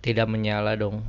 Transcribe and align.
Tidak 0.00 0.24
menyala 0.24 0.80
dong. 0.80 1.04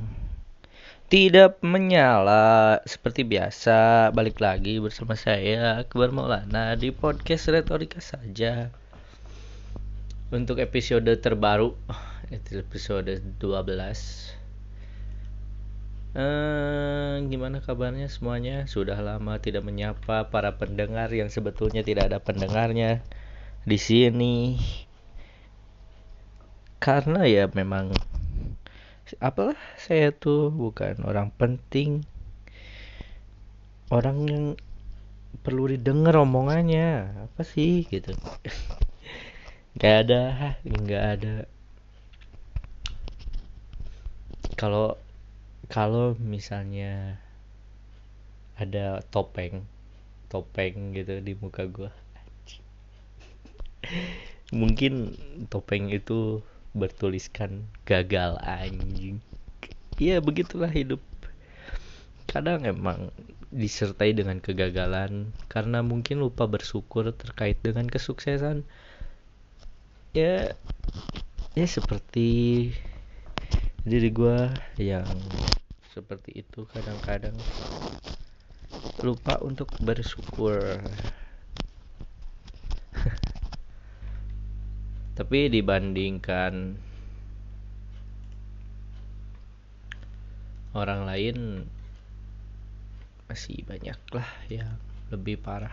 Tidak 1.08 1.64
menyala 1.64 2.76
seperti 2.84 3.24
biasa. 3.24 4.12
Balik 4.12 4.36
lagi 4.36 4.84
bersama 4.84 5.16
saya 5.16 5.80
Akbar 5.80 6.12
Maulana 6.12 6.76
di 6.76 6.92
podcast 6.92 7.48
Retorika 7.48 8.04
saja. 8.04 8.68
Untuk 10.28 10.60
episode 10.60 11.08
terbaru, 11.24 11.72
episode 12.36 13.24
12. 13.40 14.36
Eh, 16.12 17.14
gimana 17.32 17.64
kabarnya 17.64 18.12
semuanya? 18.12 18.68
Sudah 18.68 19.00
lama 19.00 19.40
tidak 19.40 19.64
menyapa 19.64 20.28
para 20.28 20.60
pendengar 20.60 21.08
yang 21.08 21.32
sebetulnya 21.32 21.80
tidak 21.80 22.12
ada 22.12 22.20
pendengarnya 22.20 23.00
di 23.64 23.80
sini. 23.80 24.60
Karena 26.76 27.24
ya 27.24 27.48
memang 27.56 28.11
apalah 29.20 29.58
saya 29.76 30.14
tuh 30.14 30.48
bukan 30.48 31.02
orang 31.04 31.34
penting. 31.34 32.06
Orang 33.92 34.24
yang 34.30 34.44
perlu 35.44 35.68
didengar 35.68 36.16
omongannya. 36.22 37.12
Apa 37.28 37.42
sih 37.44 37.84
gitu. 37.90 38.16
Nggak 39.76 39.94
ada 40.06 40.22
nggak 40.64 41.04
ada. 41.18 41.34
Kalau 44.56 44.96
kalau 45.72 46.14
misalnya 46.20 47.18
ada 48.60 49.00
topeng 49.10 49.64
topeng 50.28 50.96
gitu 50.96 51.20
di 51.20 51.32
muka 51.36 51.64
gua 51.68 51.90
mungkin 54.60 55.16
topeng 55.52 55.90
itu 55.92 56.40
bertuliskan 56.72 57.68
gagal 57.84 58.40
anjing. 58.40 59.20
Iya 60.00 60.24
begitulah 60.24 60.72
hidup. 60.72 61.00
Kadang 62.26 62.64
emang 62.64 63.12
disertai 63.52 64.16
dengan 64.16 64.40
kegagalan 64.40 65.36
karena 65.52 65.84
mungkin 65.84 66.24
lupa 66.24 66.48
bersyukur 66.48 67.12
terkait 67.12 67.60
dengan 67.60 67.84
kesuksesan. 67.84 68.64
Ya 70.16 70.56
ya 71.52 71.66
seperti 71.68 72.72
diri 73.84 74.08
gue 74.08 74.48
yang 74.80 75.04
seperti 75.92 76.40
itu 76.40 76.64
kadang-kadang. 76.72 77.36
Lupa 79.04 79.36
untuk 79.44 79.68
bersyukur 79.84 80.80
tapi 85.12 85.52
dibandingkan 85.52 86.80
orang 90.72 91.04
lain 91.04 91.68
masih 93.28 93.60
banyak 93.68 93.96
lah 94.12 94.30
yang 94.48 94.72
lebih 95.12 95.36
parah. 95.36 95.72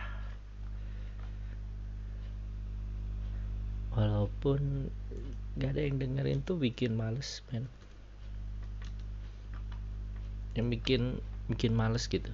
Walaupun 3.96 4.92
gak 5.56 5.76
ada 5.76 5.82
yang 5.82 5.96
dengerin 5.98 6.44
tuh 6.44 6.60
bikin 6.60 6.94
males 6.94 7.40
men. 7.48 7.64
Yang 10.52 10.66
bikin 10.76 11.02
bikin 11.48 11.72
males 11.72 12.06
gitu. 12.06 12.30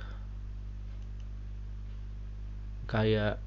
Kayak 2.90 3.38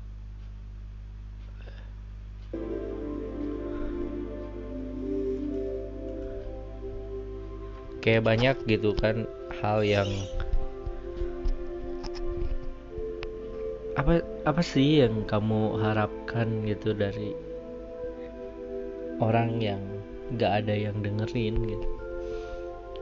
kayak 8.00 8.26
banyak 8.26 8.56
gitu 8.68 8.96
kan 8.96 9.28
hal 9.60 9.84
yang 9.84 10.08
apa 14.00 14.24
apa 14.48 14.64
sih 14.64 15.04
yang 15.04 15.28
kamu 15.28 15.76
harapkan 15.84 16.64
gitu 16.64 16.96
dari 16.96 17.36
orang 19.20 19.60
yang 19.60 19.84
nggak 20.32 20.64
ada 20.64 20.74
yang 20.74 20.96
dengerin 21.04 21.60
gitu? 21.68 21.88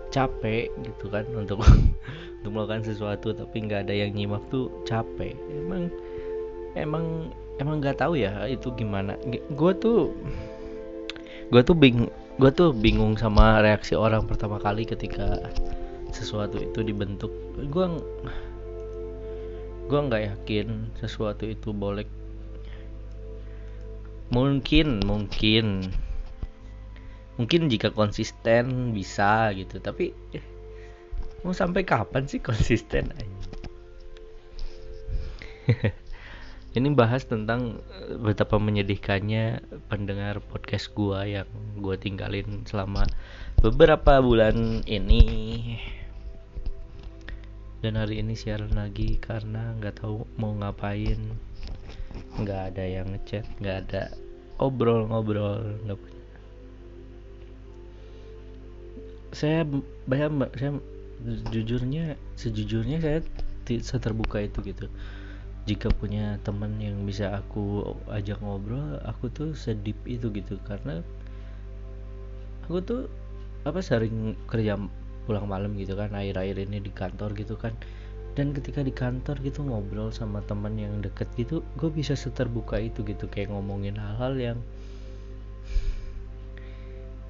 Capek 0.09 0.73
gitu 0.81 1.05
kan 1.13 1.29
untuk 1.37 1.61
untuk 2.41 2.49
melakukan 2.49 2.81
sesuatu 2.81 3.29
tapi 3.37 3.69
nggak 3.69 3.85
ada 3.85 3.93
yang 3.93 4.17
nyimak 4.17 4.41
tuh 4.49 4.73
capek. 4.89 5.37
Emang 5.53 5.93
emang 6.73 7.29
emang 7.61 7.77
nggak 7.77 8.01
tahu 8.01 8.17
ya 8.17 8.49
itu 8.49 8.73
gimana. 8.73 9.13
Gue 9.53 9.77
tuh 9.77 10.17
gue 11.53 11.61
tuh 11.61 11.77
bingung 11.77 12.09
gue 12.37 12.49
tuh 12.53 12.69
bingung 12.69 13.17
sama 13.17 13.65
reaksi 13.65 13.97
orang 13.97 14.29
pertama 14.29 14.61
kali 14.61 14.85
ketika 14.85 15.41
sesuatu 16.13 16.61
itu 16.61 16.85
dibentuk. 16.85 17.33
Gue 17.57 17.85
gue 19.89 19.99
nggak 19.99 20.23
yakin 20.23 20.93
sesuatu 21.01 21.49
itu 21.49 21.73
boleh. 21.73 22.05
Mungkin 24.29 25.01
mungkin. 25.01 25.89
Mungkin 27.37 27.69
jika 27.69 27.93
konsisten 27.93 28.93
bisa 28.97 29.53
gitu 29.53 29.77
tapi 29.77 30.09
eh, 30.33 30.41
mau 31.45 31.53
sampai 31.53 31.85
kapan 31.85 32.25
sih 32.25 32.41
konsisten 32.41 33.13
ini 36.77 36.93
bahas 36.93 37.25
tentang 37.25 37.81
eh, 37.89 38.15
betapa 38.21 38.61
menyedihkannya 38.61 39.65
pendengar 39.89 40.39
podcast 40.45 40.93
gua 40.93 41.25
yang 41.25 41.49
gua 41.81 41.97
tinggalin 41.97 42.63
selama 42.69 43.03
beberapa 43.59 44.21
bulan 44.21 44.85
ini. 44.85 45.25
Dan 47.81 47.97
hari 47.97 48.21
ini 48.21 48.33
siaran 48.33 48.73
lagi 48.73 49.17
karena 49.17 49.73
nggak 49.77 50.01
tahu 50.01 50.25
mau 50.37 50.53
ngapain. 50.53 51.17
Nggak 52.37 52.61
ada 52.73 52.83
yang 52.85 53.09
ngechat 53.13 53.45
nggak 53.61 53.77
ada 53.89 54.03
obrol-ngobrol 54.61 55.81
nggak 55.85 55.97
punya. 55.97 56.25
Saya 59.33 59.61
banyak 60.09 60.53
saya 60.57 60.71
jujurnya 61.49 62.17
sejujurnya 62.37 63.01
saya 63.01 63.19
tidak 63.65 63.99
terbuka 63.99 64.37
itu 64.45 64.61
gitu 64.63 64.87
jika 65.67 65.91
punya 65.91 66.39
teman 66.47 66.79
yang 66.79 67.03
bisa 67.03 67.43
aku 67.43 67.83
ajak 68.07 68.39
ngobrol 68.39 69.03
aku 69.03 69.27
tuh 69.27 69.51
sedip 69.51 69.99
itu 70.07 70.31
gitu. 70.31 70.55
Karena 70.63 71.03
aku 72.63 72.79
tuh 72.79 73.01
apa 73.67 73.83
sering 73.83 74.39
kerja 74.47 74.79
pulang 75.27 75.43
malam 75.43 75.75
gitu 75.75 75.99
kan 75.99 76.15
air-air 76.15 76.55
ini 76.55 76.79
di 76.79 76.87
kantor 76.95 77.35
gitu 77.35 77.59
kan. 77.59 77.75
Dan 78.39 78.55
ketika 78.55 78.79
di 78.79 78.95
kantor 78.95 79.43
gitu 79.43 79.59
ngobrol 79.67 80.07
sama 80.15 80.39
teman 80.47 80.79
yang 80.79 81.03
deket 81.03 81.27
gitu 81.35 81.59
gue 81.75 81.91
bisa 81.91 82.15
seterbuka 82.15 82.79
itu 82.79 83.03
gitu. 83.03 83.27
Kayak 83.27 83.51
ngomongin 83.51 83.99
hal-hal 83.99 84.39
yang 84.39 84.59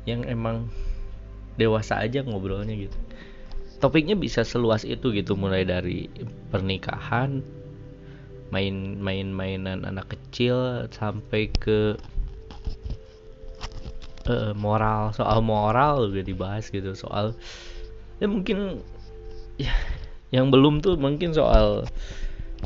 yang 0.05 0.21
emang 0.29 0.69
dewasa 1.57 1.97
aja 2.05 2.21
ngobrolnya 2.21 2.77
gitu. 2.77 2.97
Topiknya 3.81 4.13
bisa 4.13 4.45
seluas 4.45 4.85
itu 4.85 5.09
gitu 5.09 5.33
mulai 5.33 5.65
dari 5.65 6.05
pernikahan 6.53 7.56
main-main 8.49 9.27
mainan 9.27 9.83
anak 9.83 10.15
kecil 10.15 10.87
sampai 10.91 11.51
ke 11.51 11.99
uh, 14.27 14.53
moral. 14.55 15.11
Soal 15.15 15.39
moral 15.43 16.11
juga 16.11 16.23
dibahas 16.23 16.67
gitu. 16.71 16.93
Soal 16.95 17.35
ya 18.19 18.27
mungkin 18.27 18.81
ya 19.59 19.73
yang 20.31 20.51
belum 20.51 20.83
tuh 20.83 20.99
mungkin 20.99 21.31
soal 21.31 21.87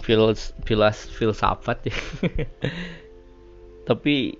fils 0.01 0.53
filas 0.65 1.09
filsafat 1.17 1.89
ya. 1.89 1.97
Tapi 3.89 4.37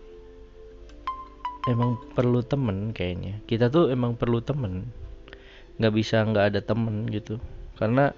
emang 1.69 1.97
perlu 2.13 2.41
temen 2.45 2.93
kayaknya. 2.93 3.41
Kita 3.45 3.69
tuh 3.69 3.89
emang 3.89 4.17
perlu 4.17 4.41
temen. 4.41 4.89
Nggak 5.81 5.93
bisa 5.93 6.21
nggak 6.21 6.53
ada 6.53 6.61
temen 6.61 7.09
gitu. 7.09 7.41
Karena 7.77 8.13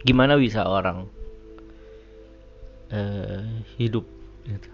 gimana 0.00 0.40
bisa 0.40 0.64
orang 0.64 1.19
uh, 2.92 3.42
hidup 3.78 4.06
gitu. 4.46 4.70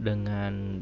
dengan 0.00 0.80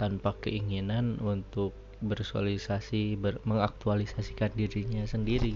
tanpa 0.00 0.34
keinginan 0.40 1.20
untuk 1.20 1.76
bersosialisasi 2.02 3.14
ber, 3.20 3.38
mengaktualisasikan 3.46 4.50
dirinya 4.58 5.06
sendiri. 5.06 5.54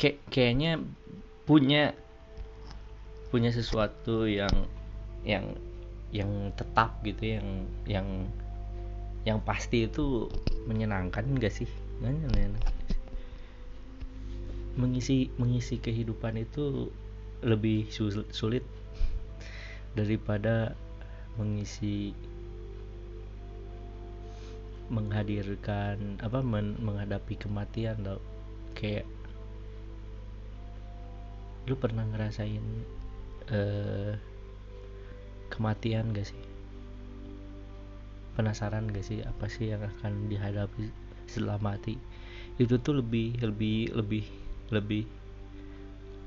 Kay 0.00 0.18
kayaknya 0.32 0.80
punya 1.44 1.92
punya 3.28 3.52
sesuatu 3.52 4.24
yang 4.24 4.52
yang 5.22 5.56
yang 6.12 6.52
tetap 6.56 7.00
gitu 7.04 7.38
yang 7.38 7.48
yang 7.88 8.08
yang 9.22 9.38
pasti 9.40 9.86
itu 9.86 10.26
menyenangkan 10.66 11.24
enggak 11.24 11.54
sih 11.54 11.68
mengisi 14.76 15.28
mengisi 15.36 15.76
kehidupan 15.76 16.40
itu 16.40 16.88
lebih 17.44 17.90
sulit 18.32 18.64
daripada 19.92 20.72
mengisi 21.36 22.16
menghadirkan 24.92 26.20
apa 26.20 26.44
men 26.44 26.76
menghadapi 26.80 27.40
kematian 27.40 27.96
tau. 28.04 28.20
Kayak 28.76 29.08
lu 31.68 31.76
pernah 31.78 32.04
ngerasain 32.08 32.64
uh, 33.52 34.12
kematian 35.48 36.12
gak 36.12 36.28
sih? 36.28 36.42
Penasaran 38.36 38.88
gak 38.92 39.04
sih 39.04 39.20
apa 39.24 39.48
sih 39.48 39.72
yang 39.72 39.84
akan 39.84 40.28
dihadapi 40.28 40.88
setelah 41.28 41.56
mati? 41.60 41.96
Itu 42.60 42.76
tuh 42.80 43.00
lebih 43.00 43.40
lebih 43.40 43.96
lebih 43.96 44.24
lebih 44.72 45.04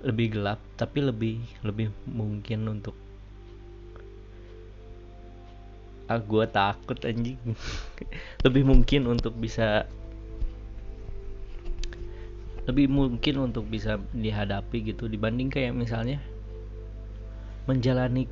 lebih 0.05 0.37
gelap 0.37 0.61
tapi 0.77 1.01
lebih 1.01 1.41
lebih 1.65 1.89
mungkin 2.05 2.69
untuk 2.69 2.93
ah 6.05 6.21
gue 6.21 6.45
takut 6.53 7.01
anjing. 7.01 7.41
Lebih 8.45 8.61
mungkin 8.61 9.09
untuk 9.09 9.33
bisa 9.41 9.89
lebih 12.65 12.89
mungkin 12.89 13.45
untuk 13.49 13.69
bisa 13.69 14.01
dihadapi 14.13 14.89
gitu 14.89 15.05
dibanding 15.05 15.53
kayak 15.53 15.77
misalnya 15.77 16.17
menjalani 17.69 18.25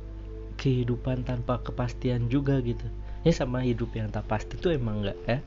kehidupan 0.58 1.22
tanpa 1.22 1.62
kepastian 1.62 2.26
juga 2.26 2.58
gitu 2.62 2.82
ya 3.24 3.32
sama 3.32 3.64
hidup 3.64 3.90
yang 3.96 4.12
tak 4.12 4.28
pasti 4.28 4.60
itu 4.60 4.68
emang 4.70 5.00
enggak 5.00 5.18
ya 5.24 5.38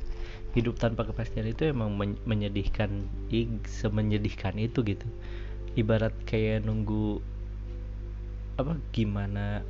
hidup 0.57 0.81
tanpa 0.81 1.05
kepastian 1.05 1.45
itu 1.45 1.69
emang 1.69 1.93
men 1.93 2.17
menyedihkan 2.25 3.05
semenyedihkan 3.69 4.57
itu 4.57 4.81
gitu. 4.81 5.05
Ibarat 5.77 6.17
kayak 6.25 6.65
nunggu 6.65 7.21
apa 8.57 8.73
gimana 8.89 9.61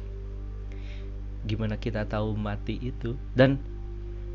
gimana 1.44 1.76
kita 1.76 2.08
tahu 2.08 2.40
mati 2.40 2.80
itu 2.80 3.20
dan 3.36 3.60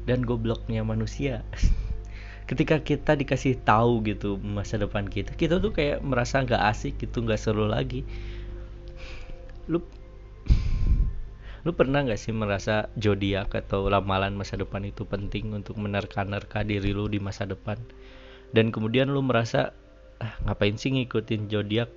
dan 0.04 0.20
gobloknya 0.28 0.84
manusia. 0.84 1.40
Ketika 2.50 2.84
kita 2.84 3.16
dikasih 3.16 3.56
tahu 3.64 4.04
gitu 4.04 4.36
masa 4.44 4.76
depan 4.76 5.08
kita 5.08 5.32
kita 5.32 5.56
tuh 5.56 5.72
kayak 5.72 6.04
merasa 6.04 6.44
nggak 6.44 6.62
asik 6.68 7.00
gitu 7.00 7.24
nggak 7.24 7.40
seru 7.40 7.64
lagi. 7.64 8.04
Lu 9.72 9.80
lu 11.62 11.70
pernah 11.78 12.02
nggak 12.02 12.18
sih 12.18 12.34
merasa 12.34 12.90
zodiak 12.98 13.54
atau 13.54 13.86
ramalan 13.86 14.34
masa 14.34 14.58
depan 14.58 14.82
itu 14.82 15.06
penting 15.06 15.54
untuk 15.54 15.78
menerka-nerka 15.78 16.66
diri 16.66 16.90
lu 16.90 17.06
di 17.06 17.22
masa 17.22 17.46
depan? 17.46 17.78
Dan 18.50 18.74
kemudian 18.74 19.14
lu 19.14 19.22
merasa 19.22 19.70
ah, 20.18 20.34
ngapain 20.42 20.74
sih 20.74 20.90
ngikutin 20.90 21.46
zodiak? 21.46 21.90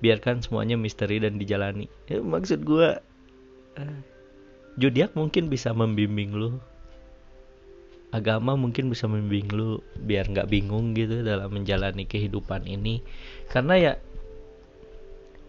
Biarkan 0.00 0.40
semuanya 0.40 0.80
misteri 0.80 1.20
dan 1.20 1.36
dijalani. 1.36 1.90
Ya, 2.08 2.24
maksud 2.24 2.64
gua 2.64 3.04
uh, 3.76 3.98
zodiak 4.80 5.12
mungkin 5.12 5.52
bisa 5.52 5.76
membimbing 5.76 6.32
lu. 6.32 6.56
Agama 8.08 8.56
mungkin 8.56 8.88
bisa 8.88 9.04
membimbing 9.04 9.52
lu 9.52 9.84
biar 10.00 10.32
nggak 10.32 10.48
bingung 10.48 10.96
gitu 10.96 11.20
dalam 11.20 11.52
menjalani 11.52 12.08
kehidupan 12.08 12.64
ini. 12.64 13.04
Karena 13.52 13.74
ya 13.76 13.92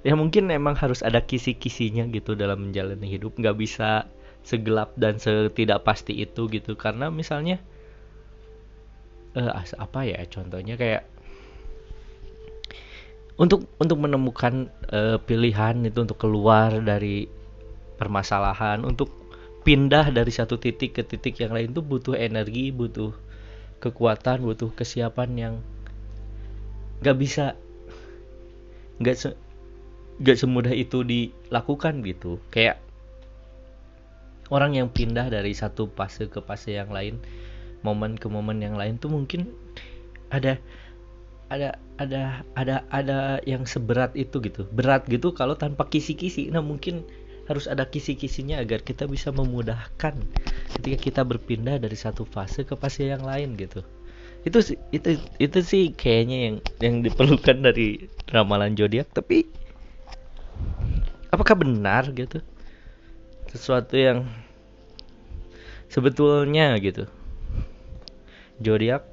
ya 0.03 0.15
mungkin 0.15 0.47
emang 0.51 0.79
harus 0.79 1.03
ada 1.03 1.19
kisi-kisinya 1.23 2.07
gitu 2.11 2.35
dalam 2.35 2.69
menjalani 2.69 3.07
hidup. 3.07 3.35
Nggak 3.35 3.57
bisa 3.59 4.07
segelap 4.43 4.95
dan 4.95 5.19
setidak 5.19 5.83
pasti 5.83 6.15
itu 6.19 6.47
gitu. 6.47 6.75
Karena 6.79 7.11
misalnya 7.11 7.59
uh, 9.35 9.51
apa 9.59 9.99
ya 10.07 10.19
contohnya 10.27 10.79
kayak 10.79 11.03
untuk 13.39 13.71
untuk 13.79 13.97
menemukan 14.03 14.67
uh, 14.91 15.15
pilihan 15.23 15.79
itu 15.87 16.03
untuk 16.03 16.19
keluar 16.19 16.75
dari 16.83 17.31
permasalahan 17.95 18.83
untuk 18.83 19.11
pindah 19.63 20.11
dari 20.11 20.31
satu 20.31 20.59
titik 20.59 20.95
ke 20.95 21.03
titik 21.07 21.39
yang 21.39 21.55
lain 21.55 21.71
itu 21.71 21.83
butuh 21.83 22.15
energi 22.15 22.71
butuh 22.71 23.15
kekuatan 23.79 24.43
butuh 24.43 24.71
kesiapan 24.75 25.29
yang 25.35 25.53
nggak 26.99 27.15
bisa 27.15 27.55
nggak 28.99 29.35
gak 30.19 30.37
semudah 30.39 30.71
itu 30.75 31.03
dilakukan 31.03 32.03
gitu. 32.03 32.39
Kayak 32.51 32.79
orang 34.51 34.75
yang 34.75 34.89
pindah 34.91 35.31
dari 35.31 35.53
satu 35.55 35.87
fase 35.93 36.27
ke 36.27 36.41
fase 36.43 36.75
yang 36.75 36.89
lain 36.89 37.21
momen 37.85 38.19
ke 38.19 38.27
momen 38.27 38.59
yang 38.59 38.75
lain 38.75 38.99
tuh 38.99 39.07
mungkin 39.07 39.47
ada 40.35 40.59
ada 41.49 41.79
ada 41.97 42.45
ada 42.53 42.85
ada 42.93 43.41
yang 43.47 43.65
seberat 43.65 44.13
itu 44.13 44.37
gitu. 44.43 44.67
Berat 44.69 45.09
gitu 45.09 45.33
kalau 45.33 45.57
tanpa 45.57 45.89
kisi-kisi. 45.89 46.53
Nah 46.53 46.61
mungkin 46.61 47.07
harus 47.49 47.65
ada 47.65 47.89
kisi-kisinya 47.89 48.61
agar 48.61 48.85
kita 48.85 49.09
bisa 49.09 49.33
memudahkan 49.33 50.13
ketika 50.77 50.97
kita 51.01 51.21
berpindah 51.25 51.81
dari 51.81 51.97
satu 51.97 52.21
fase 52.29 52.61
ke 52.61 52.77
fase 52.77 53.09
yang 53.09 53.25
lain 53.25 53.57
gitu. 53.57 53.81
Itu 54.45 54.61
itu 54.93 55.17
itu 55.41 55.59
sih 55.65 55.83
kayaknya 55.97 56.37
yang 56.37 56.55
yang 56.77 56.95
diperlukan 57.01 57.65
dari 57.65 58.05
ramalan 58.29 58.77
zodiak. 58.77 59.09
Tapi 59.09 59.49
apakah 61.29 61.55
benar 61.57 62.09
gitu? 62.13 62.41
Sesuatu 63.49 63.97
yang 63.97 64.29
sebetulnya 65.89 66.77
gitu. 66.77 67.09
Zodiak 68.59 69.05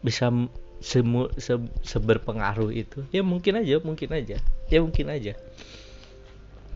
bisa 0.00 0.32
semu 0.80 1.28
se, 1.36 1.54
seberpengaruh 1.84 2.72
itu. 2.72 3.04
Ya 3.12 3.20
mungkin 3.20 3.60
aja 3.60 3.78
mungkin 3.84 4.10
aja. 4.16 4.40
Ya 4.72 4.78
mungkin 4.80 5.06
aja. 5.12 5.36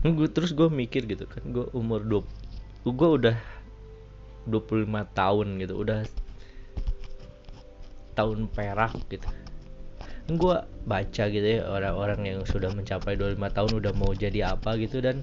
Gue 0.05 0.29
terus 0.29 0.53
gue 0.53 0.69
mikir 0.69 1.09
gitu 1.09 1.25
kan. 1.25 1.41
Gue 1.49 1.65
umur 1.73 2.05
20 2.05 2.23
gue 2.85 3.09
udah 3.09 3.37
25 4.45 5.17
tahun 5.17 5.47
gitu. 5.57 5.73
Udah 5.81 6.05
tahun 8.15 8.47
perak 8.47 8.95
gitu 9.11 9.27
gue 10.25 10.57
baca 10.89 11.23
gitu 11.29 11.45
ya 11.45 11.69
orang-orang 11.69 12.25
yang 12.25 12.39
sudah 12.49 12.73
mencapai 12.73 13.13
25 13.13 13.37
tahun 13.53 13.71
udah 13.77 13.93
mau 13.93 14.09
jadi 14.09 14.57
apa 14.57 14.73
gitu 14.81 14.97
dan 14.97 15.21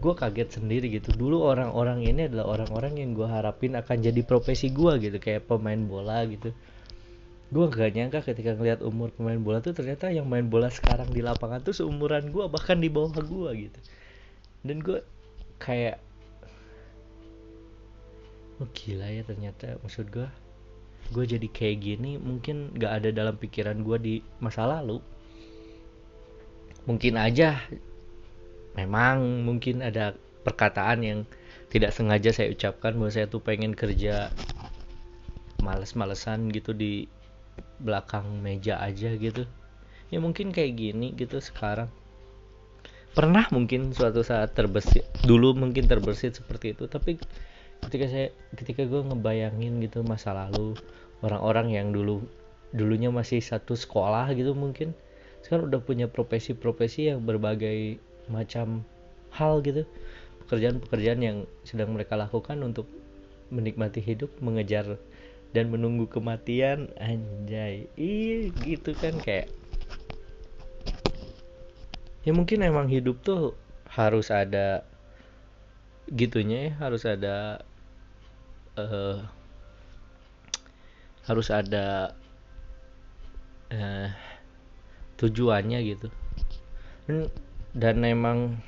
gue 0.00 0.12
kaget 0.16 0.60
sendiri 0.60 0.92
gitu. 0.92 1.12
Dulu 1.12 1.44
orang-orang 1.44 2.04
ini 2.04 2.28
adalah 2.28 2.56
orang-orang 2.56 3.00
yang 3.00 3.16
gue 3.16 3.28
harapin 3.28 3.76
akan 3.76 3.96
jadi 4.00 4.20
profesi 4.24 4.72
gue 4.72 4.96
gitu 5.00 5.16
kayak 5.20 5.48
pemain 5.48 5.80
bola 5.80 6.24
gitu. 6.28 6.52
Gue 7.50 7.66
gak 7.68 7.96
nyangka 7.96 8.20
ketika 8.24 8.56
ngeliat 8.56 8.80
umur 8.84 9.12
pemain 9.12 9.40
bola 9.40 9.64
tuh 9.64 9.72
ternyata 9.72 10.08
yang 10.12 10.28
main 10.28 10.48
bola 10.48 10.68
sekarang 10.72 11.12
di 11.12 11.20
lapangan 11.24 11.60
tuh 11.64 11.76
seumuran 11.76 12.32
gue 12.32 12.44
bahkan 12.48 12.80
di 12.80 12.88
bawah 12.92 13.12
gue 13.20 13.50
gitu. 13.68 13.80
Dan 14.64 14.84
gue 14.84 15.00
kayak 15.60 16.00
oh 18.60 18.68
gila 18.76 19.08
ya 19.08 19.24
ternyata 19.24 19.80
maksud 19.80 20.12
gue 20.12 20.28
gue 21.10 21.24
jadi 21.26 21.48
kayak 21.50 21.76
gini 21.82 22.16
mungkin 22.16 22.70
gak 22.78 23.02
ada 23.02 23.10
dalam 23.10 23.34
pikiran 23.34 23.82
gue 23.82 23.98
di 23.98 24.14
masa 24.38 24.66
lalu. 24.66 25.02
Mungkin 26.86 27.18
aja 27.18 27.58
memang 28.78 29.42
mungkin 29.42 29.82
ada 29.82 30.14
perkataan 30.46 31.02
yang 31.02 31.20
tidak 31.70 31.94
sengaja 31.94 32.30
saya 32.30 32.54
ucapkan 32.54 32.94
bahwa 32.96 33.10
saya 33.10 33.26
tuh 33.26 33.42
pengen 33.42 33.74
kerja 33.74 34.30
males-malesan 35.60 36.48
gitu 36.50 36.72
di 36.72 37.06
belakang 37.82 38.40
meja 38.40 38.78
aja 38.80 39.12
gitu. 39.14 39.44
Ya 40.10 40.18
mungkin 40.18 40.50
kayak 40.50 40.74
gini 40.78 41.14
gitu 41.14 41.38
sekarang. 41.38 41.90
Pernah 43.10 43.50
mungkin 43.50 43.90
suatu 43.90 44.22
saat 44.22 44.54
terbesit 44.54 45.02
dulu 45.26 45.54
mungkin 45.58 45.90
terbesit 45.90 46.38
seperti 46.38 46.78
itu 46.78 46.86
tapi 46.86 47.18
ketika 47.86 48.06
saya 48.06 48.28
ketika 48.54 48.86
gue 48.86 49.02
ngebayangin 49.02 49.80
gitu 49.82 50.04
masa 50.04 50.36
lalu 50.36 50.76
orang-orang 51.20 51.72
yang 51.72 51.88
dulu 51.92 52.24
dulunya 52.70 53.10
masih 53.10 53.42
satu 53.42 53.74
sekolah 53.74 54.30
gitu 54.38 54.54
mungkin 54.54 54.94
sekarang 55.40 55.72
udah 55.72 55.80
punya 55.82 56.06
profesi-profesi 56.06 57.10
yang 57.10 57.24
berbagai 57.24 57.98
macam 58.28 58.84
hal 59.32 59.64
gitu. 59.64 59.88
Pekerjaan-pekerjaan 60.46 61.20
yang 61.22 61.36
sedang 61.64 61.94
mereka 61.94 62.18
lakukan 62.18 62.60
untuk 62.60 62.86
menikmati 63.50 63.98
hidup 63.98 64.30
mengejar 64.38 65.00
dan 65.50 65.72
menunggu 65.72 66.06
kematian 66.06 66.92
anjay. 67.00 67.90
Iya 67.98 68.52
gitu 68.62 68.94
kan 68.94 69.18
kayak 69.18 69.50
ya 72.20 72.36
mungkin 72.36 72.60
emang 72.60 72.86
hidup 72.92 73.24
tuh 73.24 73.56
harus 73.88 74.28
ada 74.28 74.84
gitunya 76.12 76.68
ya 76.68 76.72
harus 76.78 77.08
ada 77.08 77.64
uh, 78.76 79.24
harus 81.30 81.46
ada 81.54 82.18
uh, 83.70 84.10
tujuannya 85.14 85.78
gitu. 85.86 86.10
Dan, 87.06 87.30
dan 87.70 88.02
emang 88.02 88.58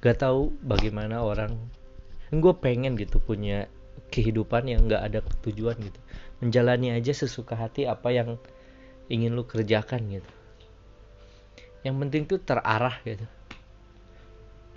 gak 0.00 0.24
tahu 0.24 0.56
bagaimana 0.64 1.20
orang 1.20 1.52
gue 2.32 2.54
pengen 2.56 2.96
gitu 2.96 3.20
punya 3.20 3.68
kehidupan 4.08 4.72
yang 4.72 4.88
gak 4.88 5.04
ada 5.04 5.20
tujuan 5.44 5.76
gitu. 5.76 6.00
Menjalani 6.40 6.96
aja 6.96 7.12
sesuka 7.12 7.60
hati 7.60 7.84
apa 7.84 8.08
yang 8.08 8.40
ingin 9.12 9.36
lu 9.36 9.44
kerjakan 9.44 10.08
gitu. 10.08 10.30
Yang 11.84 11.96
penting 12.00 12.22
tuh 12.24 12.40
terarah 12.40 12.96
gitu. 13.04 13.28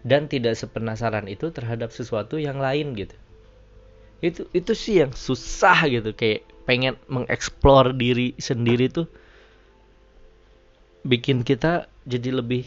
Dan 0.03 0.27
tidak 0.27 0.59
sepenasaran 0.59 1.31
itu 1.31 1.47
terhadap 1.55 1.95
sesuatu 1.95 2.35
yang 2.41 2.59
lain 2.59 2.91
gitu 2.97 3.20
itu 4.21 4.45
itu 4.53 4.71
sih 4.77 5.01
yang 5.01 5.11
susah 5.17 5.89
gitu 5.89 6.13
kayak 6.13 6.45
pengen 6.69 6.93
mengeksplor 7.09 7.97
diri 7.97 8.37
sendiri 8.37 8.85
tuh. 8.87 9.09
Bikin 11.01 11.41
kita 11.41 11.89
jadi 12.05 12.29
lebih 12.29 12.61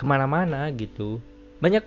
ke 0.00 0.04
mana-mana 0.08 0.72
gitu. 0.72 1.20
Banyak. 1.60 1.84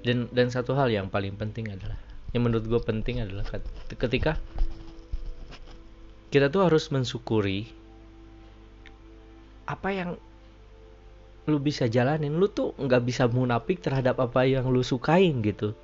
Dan 0.00 0.32
dan 0.32 0.48
satu 0.48 0.72
hal 0.72 0.88
yang 0.88 1.12
paling 1.12 1.36
penting 1.36 1.68
adalah 1.68 2.00
yang 2.32 2.48
menurut 2.48 2.64
gue 2.64 2.80
penting 2.80 3.20
adalah 3.20 3.44
ketika 3.92 4.40
kita 6.32 6.48
tuh 6.48 6.64
harus 6.64 6.88
mensyukuri 6.88 7.68
apa 9.68 9.88
yang 9.92 10.10
lu 11.44 11.60
bisa 11.60 11.84
jalanin. 11.84 12.32
Lu 12.32 12.48
tuh 12.48 12.72
nggak 12.80 13.04
bisa 13.04 13.28
munafik 13.28 13.84
terhadap 13.84 14.16
apa 14.16 14.48
yang 14.48 14.72
lu 14.72 14.80
sukain 14.80 15.44
gitu 15.44 15.76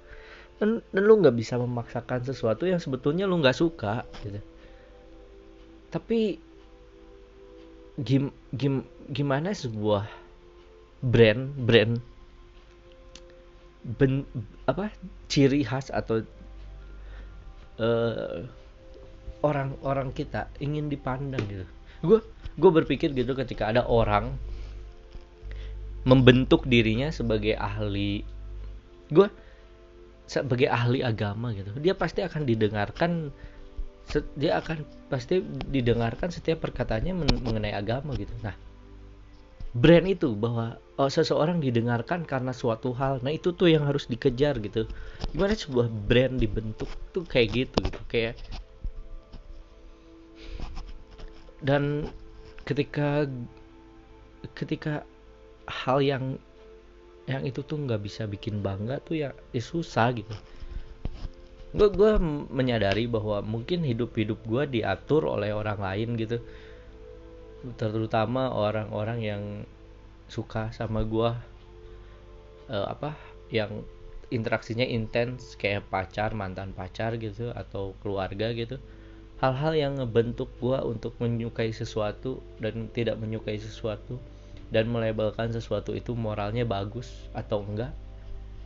dan, 0.57 0.81
dan 0.93 1.03
lu 1.05 1.21
nggak 1.21 1.37
bisa 1.37 1.61
memaksakan 1.61 2.25
sesuatu 2.25 2.65
yang 2.65 2.81
sebetulnya 2.81 3.29
lu 3.29 3.41
nggak 3.41 3.57
suka 3.57 4.09
gitu. 4.25 4.41
Tapi 5.93 6.41
gim, 8.01 8.33
gim, 8.57 8.85
gimana 9.13 9.53
sebuah 9.53 10.09
brand 11.05 11.53
brand 11.65 12.01
ben, 14.01 14.25
apa 14.67 14.91
ciri 15.29 15.63
khas 15.63 15.93
atau 15.93 16.25
orang-orang 19.45 20.09
uh, 20.09 20.15
kita 20.17 20.49
ingin 20.65 20.89
dipandang 20.89 21.45
gitu. 21.45 21.67
Gue 22.01 22.19
gue 22.57 22.71
berpikir 22.73 23.13
gitu 23.13 23.37
ketika 23.37 23.69
ada 23.69 23.85
orang 23.85 24.33
membentuk 26.09 26.65
dirinya 26.65 27.13
sebagai 27.13 27.53
ahli. 27.61 28.25
Gue 29.13 29.29
sebagai 30.26 30.66
ahli 30.66 31.06
agama 31.06 31.54
gitu 31.54 31.71
dia 31.78 31.95
pasti 31.95 32.23
akan 32.23 32.42
didengarkan 32.42 33.30
dia 34.38 34.62
akan 34.62 34.87
pasti 35.11 35.42
didengarkan 35.71 36.30
setiap 36.30 36.62
perkataannya 36.62 37.42
mengenai 37.42 37.75
agama 37.75 38.14
gitu. 38.14 38.30
Nah 38.38 38.54
brand 39.76 40.06
itu 40.06 40.33
bahwa 40.38 40.78
oh, 40.97 41.11
seseorang 41.11 41.59
didengarkan 41.59 42.23
karena 42.23 42.54
suatu 42.54 42.95
hal 42.95 43.18
nah 43.21 43.35
itu 43.35 43.50
tuh 43.50 43.66
yang 43.66 43.83
harus 43.83 44.06
dikejar 44.06 44.62
gitu. 44.62 44.87
Gimana 45.35 45.59
sebuah 45.59 45.90
brand 45.90 46.38
dibentuk 46.38 46.88
tuh 47.11 47.26
kayak 47.26 47.66
gitu 47.66 47.76
gitu 47.83 48.02
kayak 48.06 48.38
dan 51.66 52.06
ketika 52.62 53.26
ketika 54.54 55.02
hal 55.66 55.99
yang 55.99 56.38
yang 57.26 57.42
itu 57.42 57.66
tuh 57.66 57.75
nggak 57.83 58.02
bisa 58.06 58.23
bikin 58.30 58.62
bangga 58.62 59.02
tuh 59.02 59.18
ya, 59.18 59.30
ya 59.50 59.62
susah 59.62 60.14
gitu. 60.14 60.30
Gue 61.75 61.90
gue 61.90 62.12
menyadari 62.49 63.11
bahwa 63.11 63.42
mungkin 63.42 63.83
hidup 63.83 64.14
hidup 64.14 64.38
gue 64.47 64.80
diatur 64.80 65.26
oleh 65.26 65.50
orang 65.50 65.83
lain 65.83 66.14
gitu. 66.14 66.38
Terutama 67.75 68.54
orang-orang 68.54 69.18
yang 69.18 69.42
suka 70.30 70.71
sama 70.71 71.02
gue 71.02 71.30
uh, 72.71 72.87
apa 72.87 73.18
yang 73.50 73.83
interaksinya 74.30 74.83
intens 74.87 75.54
kayak 75.54 75.87
pacar 75.87 76.35
mantan 76.35 76.75
pacar 76.75 77.18
gitu 77.18 77.50
atau 77.50 77.99
keluarga 78.06 78.54
gitu. 78.54 78.78
Hal-hal 79.42 79.75
yang 79.76 79.92
ngebentuk 80.00 80.49
gue 80.62 80.78
untuk 80.80 81.12
menyukai 81.21 81.75
sesuatu 81.75 82.40
dan 82.62 82.88
tidak 82.95 83.21
menyukai 83.21 83.61
sesuatu 83.61 84.16
dan 84.70 84.90
melabelkan 84.90 85.54
sesuatu 85.54 85.94
itu 85.94 86.12
moralnya 86.18 86.66
bagus 86.66 87.06
atau 87.32 87.62
enggak 87.62 87.94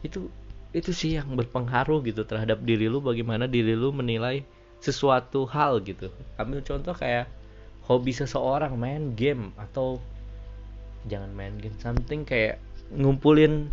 itu 0.00 0.32
itu 0.70 0.90
sih 0.94 1.18
yang 1.18 1.34
berpengaruh 1.34 2.00
gitu 2.06 2.22
terhadap 2.22 2.62
diri 2.62 2.86
lu 2.86 3.02
bagaimana 3.02 3.50
diri 3.50 3.74
lu 3.74 3.90
menilai 3.90 4.46
sesuatu 4.80 5.44
hal 5.50 5.82
gitu. 5.84 6.08
Ambil 6.40 6.62
contoh 6.64 6.94
kayak 6.94 7.28
hobi 7.84 8.14
seseorang 8.14 8.78
main 8.78 9.12
game 9.18 9.50
atau 9.58 9.98
jangan 11.10 11.34
main 11.34 11.58
game 11.58 11.74
something 11.82 12.22
kayak 12.22 12.62
ngumpulin 12.94 13.68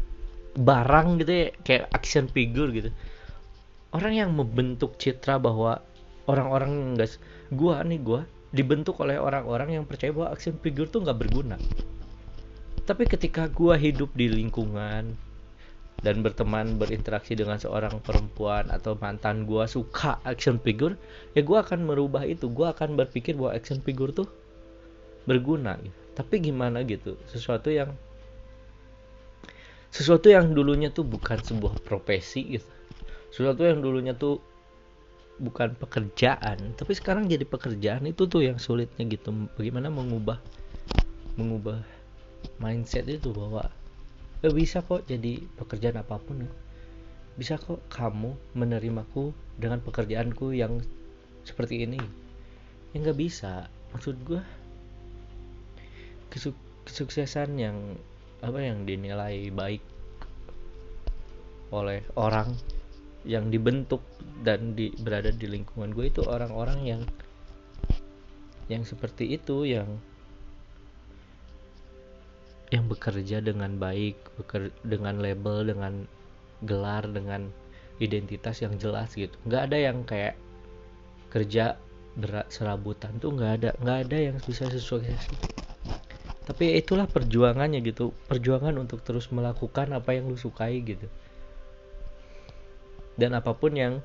barang 0.57 1.21
gitu 1.21 1.31
ya 1.31 1.47
kayak 1.63 1.85
action 1.93 2.25
figure 2.27 2.73
gitu. 2.73 2.89
Orang 3.93 4.17
yang 4.17 4.33
membentuk 4.33 4.97
citra 4.99 5.37
bahwa 5.39 5.79
orang-orang 6.27 6.97
enggak 6.97 7.21
gua 7.53 7.85
nih 7.85 8.01
gua 8.01 8.25
dibentuk 8.51 8.99
oleh 8.99 9.21
orang-orang 9.21 9.79
yang 9.79 9.85
percaya 9.85 10.11
bahwa 10.11 10.33
action 10.33 10.57
figure 10.59 10.89
tuh 10.89 11.05
nggak 11.05 11.19
berguna 11.19 11.55
tapi 12.87 13.03
ketika 13.03 13.51
gue 13.51 13.75
hidup 13.75 14.15
di 14.15 14.31
lingkungan 14.31 15.19
dan 15.99 16.15
berteman 16.23 16.79
berinteraksi 16.79 17.35
dengan 17.35 17.59
seorang 17.59 17.99
perempuan 17.99 18.71
atau 18.71 18.95
mantan 18.95 19.43
gue 19.43 19.65
suka 19.67 20.23
action 20.23 20.55
figure 20.61 20.95
ya 21.35 21.43
gue 21.43 21.57
akan 21.57 21.83
merubah 21.83 22.23
itu. 22.23 22.47
Gue 22.47 22.71
akan 22.71 22.95
berpikir 22.95 23.35
bahwa 23.35 23.51
action 23.51 23.83
figure 23.83 24.15
tuh 24.15 24.29
berguna 25.27 25.75
gitu. 25.83 25.99
tapi 26.15 26.39
gimana 26.39 26.81
gitu? 26.87 27.19
Sesuatu 27.27 27.67
yang 27.67 27.91
sesuatu 29.91 30.31
yang 30.31 30.55
dulunya 30.55 30.87
tuh 30.87 31.03
bukan 31.03 31.43
sebuah 31.43 31.83
profesi 31.83 32.55
gitu. 32.55 32.71
Sesuatu 33.33 33.67
yang 33.67 33.83
dulunya 33.83 34.15
tuh 34.15 34.39
bukan 35.43 35.75
pekerjaan. 35.75 36.73
Tapi 36.79 36.93
sekarang 36.95 37.27
jadi 37.27 37.43
pekerjaan 37.43 38.07
itu 38.07 38.29
tuh 38.31 38.47
yang 38.47 38.55
sulitnya 38.61 39.03
gitu. 39.11 39.35
Bagaimana 39.59 39.91
mengubah 39.91 40.39
mengubah 41.37 41.96
mindset 42.57 43.05
itu 43.09 43.33
bahwa 43.33 43.69
eh, 44.41 44.53
bisa 44.53 44.81
kok 44.85 45.05
jadi 45.05 45.41
pekerjaan 45.57 46.01
apa 46.01 46.17
pun. 46.21 46.45
Bisa 47.37 47.61
kok 47.61 47.85
kamu 47.93 48.33
menerimaku 48.57 49.29
dengan 49.57 49.81
pekerjaanku 49.81 50.57
yang 50.57 50.81
seperti 51.45 51.85
ini. 51.85 52.01
Ya 52.93 52.97
nggak 53.03 53.19
bisa. 53.19 53.69
Maksud 53.93 54.17
gue 54.25 54.41
kesuk 56.33 56.57
kesuksesan 56.87 57.55
yang 57.59 57.77
apa 58.43 58.59
yang 58.61 58.85
dinilai 58.85 59.49
baik 59.49 59.81
oleh 61.73 61.99
orang 62.15 62.55
yang 63.27 63.51
dibentuk 63.51 63.99
dan 64.45 64.77
di, 64.77 64.93
berada 65.03 65.33
di 65.33 65.51
lingkungan 65.51 65.91
gue 65.91 66.07
itu 66.07 66.23
orang-orang 66.23 66.79
yang 66.85 67.01
yang 68.71 68.83
seperti 68.87 69.35
itu 69.35 69.67
yang 69.67 69.99
yang 72.67 72.91
bekerja 72.91 73.39
dengan 73.39 73.79
baik 73.79 74.19
beker, 74.39 74.75
dengan 74.83 75.23
label 75.23 75.71
dengan 75.71 75.93
gelar 76.67 77.07
dengan 77.07 77.47
identitas 78.03 78.59
yang 78.59 78.75
jelas 78.75 79.15
gitu. 79.15 79.33
Nggak 79.47 79.61
ada 79.71 79.77
yang 79.77 79.97
kayak 80.03 80.35
kerja 81.31 81.79
berat 82.17 82.49
serabutan 82.49 83.21
tuh 83.21 83.31
nggak 83.35 83.51
ada 83.61 83.69
nggak 83.77 83.97
ada 84.09 84.17
yang 84.17 84.37
bisa 84.41 84.65
sesuai 84.65 85.13
tapi 86.47 86.79
itulah 86.79 87.11
perjuangannya 87.11 87.83
gitu 87.83 88.15
perjuangan 88.31 88.71
untuk 88.79 89.03
terus 89.03 89.27
melakukan 89.35 89.91
apa 89.91 90.15
yang 90.15 90.31
lu 90.31 90.39
sukai 90.39 90.79
gitu. 90.79 91.11
Dan 93.19 93.35
apa 93.35 93.51
pun 93.51 93.75
yang 93.75 93.99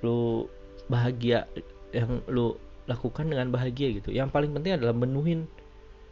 lu 0.00 0.48
bahagia 0.88 1.44
yang 1.92 2.24
lu 2.24 2.56
lakukan 2.88 3.28
dengan 3.28 3.52
bahagia 3.52 4.00
gitu. 4.00 4.16
Yang 4.16 4.32
paling 4.32 4.56
penting 4.56 4.80
adalah 4.80 4.96
menuhin 4.96 5.44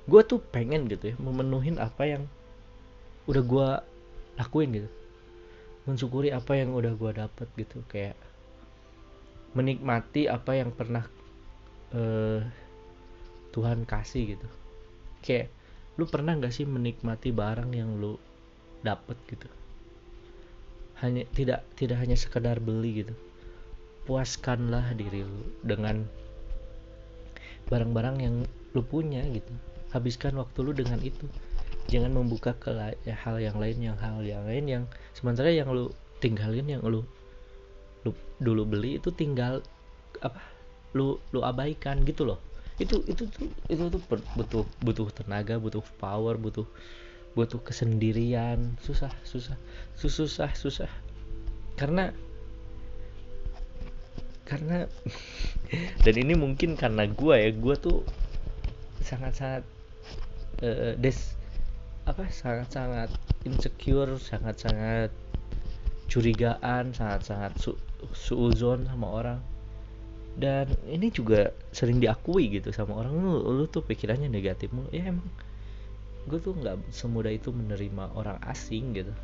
gue 0.04 0.22
tuh 0.28 0.36
pengen 0.36 0.84
gitu 0.84 1.12
ya 1.12 1.16
memenuhin 1.16 1.80
apa 1.80 2.04
yang 2.04 2.22
udah 3.24 3.42
gue 3.44 3.68
lakuin 4.36 4.70
gitu. 4.82 4.90
Mensyukuri 5.84 6.32
apa 6.32 6.56
yang 6.56 6.76
udah 6.76 6.92
gue 6.92 7.10
dapet 7.16 7.48
gitu. 7.56 7.80
Kayak 7.88 8.16
menikmati 9.56 10.28
apa 10.28 10.52
yang 10.56 10.72
pernah 10.76 11.08
uh, 11.96 12.40
Tuhan 13.52 13.88
kasih 13.88 14.36
gitu. 14.36 14.48
Kayak 15.24 15.48
lu 15.96 16.04
pernah 16.04 16.36
nggak 16.36 16.52
sih 16.52 16.68
menikmati 16.68 17.32
barang 17.32 17.70
yang 17.72 17.96
lu 17.96 18.20
dapet 18.84 19.16
gitu? 19.28 19.48
Hanya 21.00 21.24
tidak 21.32 21.64
tidak 21.80 22.00
hanya 22.04 22.16
sekedar 22.16 22.60
beli 22.60 23.04
gitu. 23.04 23.14
Puaskanlah 24.04 24.92
diri 24.92 25.24
lu 25.24 25.48
dengan 25.64 26.04
barang-barang 27.72 28.16
yang 28.20 28.44
lu 28.76 28.84
punya 28.84 29.24
gitu 29.32 29.48
habiskan 29.94 30.34
waktu 30.34 30.58
lu 30.66 30.74
dengan 30.74 30.98
itu. 31.00 31.24
Jangan 31.86 32.10
membuka 32.16 32.56
ke 32.58 32.74
ya, 33.06 33.14
hal 33.14 33.38
yang 33.38 33.56
lain 33.60 33.78
yang 33.78 33.96
hal 34.00 34.18
yang 34.26 34.42
lain 34.42 34.64
yang 34.66 34.84
sementara 35.14 35.52
yang 35.54 35.70
lu 35.70 35.94
tinggalin 36.18 36.66
yang 36.66 36.82
lu 36.82 37.06
lu 38.02 38.12
dulu 38.42 38.66
beli 38.66 38.98
itu 38.98 39.14
tinggal 39.14 39.62
apa 40.20 40.40
lu 40.96 41.22
lu 41.30 41.40
abaikan 41.46 42.02
gitu 42.02 42.26
loh. 42.26 42.40
Itu 42.82 43.06
itu 43.06 43.30
tuh 43.30 43.46
itu 43.70 43.86
tuh 43.86 44.02
butuh 44.34 44.66
butuh 44.82 45.08
tenaga 45.14 45.62
butuh 45.62 45.84
power 46.02 46.34
butuh 46.34 46.66
butuh 47.38 47.60
kesendirian. 47.62 48.74
Susah 48.82 49.12
susah 49.22 49.54
susah 49.94 50.50
susah. 50.58 50.90
Karena 51.78 52.10
karena 54.44 54.84
dan 56.04 56.14
ini 56.14 56.36
mungkin 56.36 56.76
karena 56.76 57.08
gue 57.08 57.34
ya 57.34 57.50
gue 57.52 57.74
tuh 57.80 58.04
sangat 59.00 59.32
sangat 59.36 59.64
uh, 60.62 60.94
des 61.00 61.18
apa 62.04 62.28
sangat-sangat 62.28 63.08
insecure 63.48 64.20
sangat-sangat 64.20 65.08
curigaan 66.04 66.92
sangat-sangat 66.92 67.56
su 67.56 67.72
suuzon 68.12 68.84
sama 68.84 69.08
orang. 69.08 69.40
Dan 70.34 70.66
ini 70.90 71.14
juga 71.14 71.54
sering 71.70 72.02
diakui 72.02 72.50
gitu 72.50 72.74
sama 72.74 72.98
orang 72.98 73.14
lu 73.14 73.38
lu 73.54 73.64
tuh 73.70 73.86
pikirannya 73.86 74.28
negatif 74.28 74.68
mulu. 74.74 74.90
Ya 74.90 75.08
emang 75.08 75.26
gue 76.26 76.40
tuh 76.40 76.56
nggak 76.56 76.90
semudah 76.90 77.32
itu 77.32 77.54
menerima 77.54 78.12
orang 78.18 78.36
asing 78.44 78.92
gitu. 78.98 79.14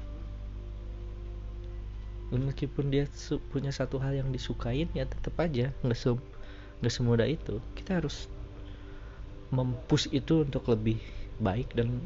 Meskipun 2.30 2.94
dia 2.94 3.10
punya 3.50 3.74
satu 3.74 3.98
hal 3.98 4.14
yang 4.14 4.30
disukain 4.30 4.86
ya 4.94 5.02
tetap 5.02 5.34
aja 5.42 5.74
nggak 5.82 5.98
se 5.98 6.14
semudah 6.86 7.26
itu. 7.26 7.58
Kita 7.74 7.98
harus 7.98 8.30
mempush 9.50 10.06
itu 10.14 10.46
untuk 10.46 10.70
lebih 10.70 11.02
baik 11.40 11.72
dan 11.74 12.04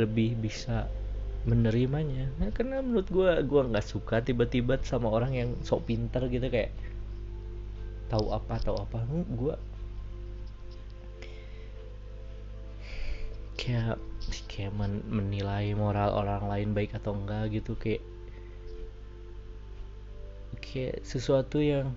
lebih 0.00 0.34
bisa 0.40 0.90
menerimanya. 1.44 2.32
Nah, 2.40 2.48
karena 2.50 2.80
menurut 2.80 3.08
gue 3.12 3.30
gue 3.44 3.62
nggak 3.68 3.84
suka 3.84 4.24
tiba-tiba 4.24 4.80
sama 4.80 5.12
orang 5.12 5.32
yang 5.36 5.50
sok 5.60 5.92
pintar 5.92 6.26
gitu 6.32 6.48
kayak 6.48 6.72
tahu 8.08 8.32
apa 8.32 8.54
tahu 8.64 8.76
apa. 8.80 9.04
Gue 9.36 9.54
kayak 13.60 14.00
kayak 14.48 14.72
men 14.74 15.04
menilai 15.06 15.76
moral 15.76 16.16
orang 16.16 16.48
lain 16.48 16.68
baik 16.72 16.96
atau 16.96 17.12
enggak 17.14 17.52
gitu 17.52 17.76
kayak 17.76 18.02
kayak 20.64 21.04
sesuatu 21.04 21.60
yang 21.60 21.92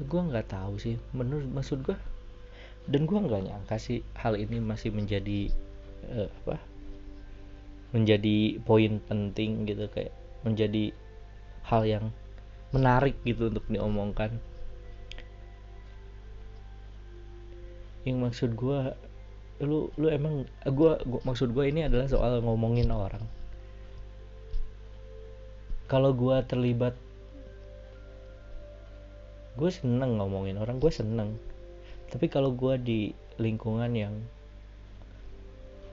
gue 0.00 0.20
nggak 0.24 0.48
tahu 0.48 0.80
sih. 0.80 0.96
Menurut 1.12 1.46
maksud 1.52 1.84
gue 1.84 1.94
dan 2.90 3.06
gue 3.06 3.18
nggak 3.18 3.42
nyangka 3.46 3.76
sih 3.78 4.02
hal 4.18 4.34
ini 4.34 4.58
masih 4.58 4.90
menjadi 4.90 5.50
uh, 6.10 6.30
apa 6.42 6.56
menjadi 7.92 8.58
poin 8.64 8.98
penting 9.04 9.68
gitu 9.68 9.84
kayak 9.92 10.16
menjadi 10.42 10.90
hal 11.62 11.84
yang 11.86 12.04
menarik 12.72 13.14
gitu 13.22 13.52
untuk 13.52 13.68
diomongkan. 13.68 14.40
Yang 18.02 18.18
maksud 18.18 18.50
gue 18.58 18.80
lu 19.62 19.94
lu 19.94 20.10
emang 20.10 20.48
gue 20.66 20.92
maksud 21.22 21.54
gue 21.54 21.64
ini 21.68 21.86
adalah 21.86 22.08
soal 22.10 22.42
ngomongin 22.42 22.90
orang. 22.90 23.22
Kalau 25.86 26.16
gue 26.16 26.36
terlibat 26.48 26.96
gue 29.52 29.68
seneng 29.68 30.16
ngomongin 30.16 30.56
orang 30.56 30.80
gue 30.80 30.88
seneng 30.88 31.36
tapi 32.12 32.28
kalau 32.28 32.52
gue 32.52 32.76
di 32.76 33.00
lingkungan 33.40 33.88
yang 33.96 34.12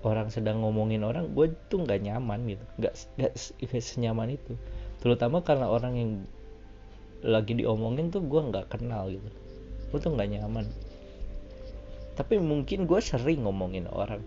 orang 0.03 0.27
sedang 0.27 0.59
ngomongin 0.63 1.03
orang 1.03 1.31
gue 1.31 1.55
tuh 1.71 1.83
nggak 1.87 2.03
nyaman 2.03 2.43
gitu. 2.43 2.65
Nggak 2.79 2.93
nggak 3.15 3.31
senyaman 3.79 4.35
itu. 4.35 4.59
Terutama 4.99 5.39
karena 5.47 5.71
orang 5.71 5.93
yang 5.95 6.11
lagi 7.23 7.55
diomongin 7.55 8.11
tuh 8.11 8.19
gue 8.23 8.41
nggak 8.51 8.67
kenal 8.67 9.07
gitu. 9.07 9.29
Gue 9.95 9.99
tuh 10.03 10.11
nggak 10.11 10.39
nyaman. 10.39 10.67
Tapi 12.19 12.35
mungkin 12.43 12.83
gue 12.83 12.99
sering 12.99 13.47
ngomongin 13.47 13.87
orang. 13.87 14.19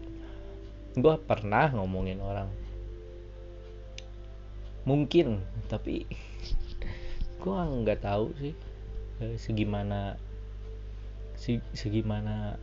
Gue 0.97 1.17
pernah 1.21 1.69
ngomongin 1.77 2.25
orang. 2.25 2.49
Mungkin 4.89 5.45
tapi 5.69 6.09
gue 7.45 7.59
nggak 7.85 8.01
tahu 8.01 8.33
sih 8.41 8.57
eh, 9.21 9.37
segimana 11.75 12.57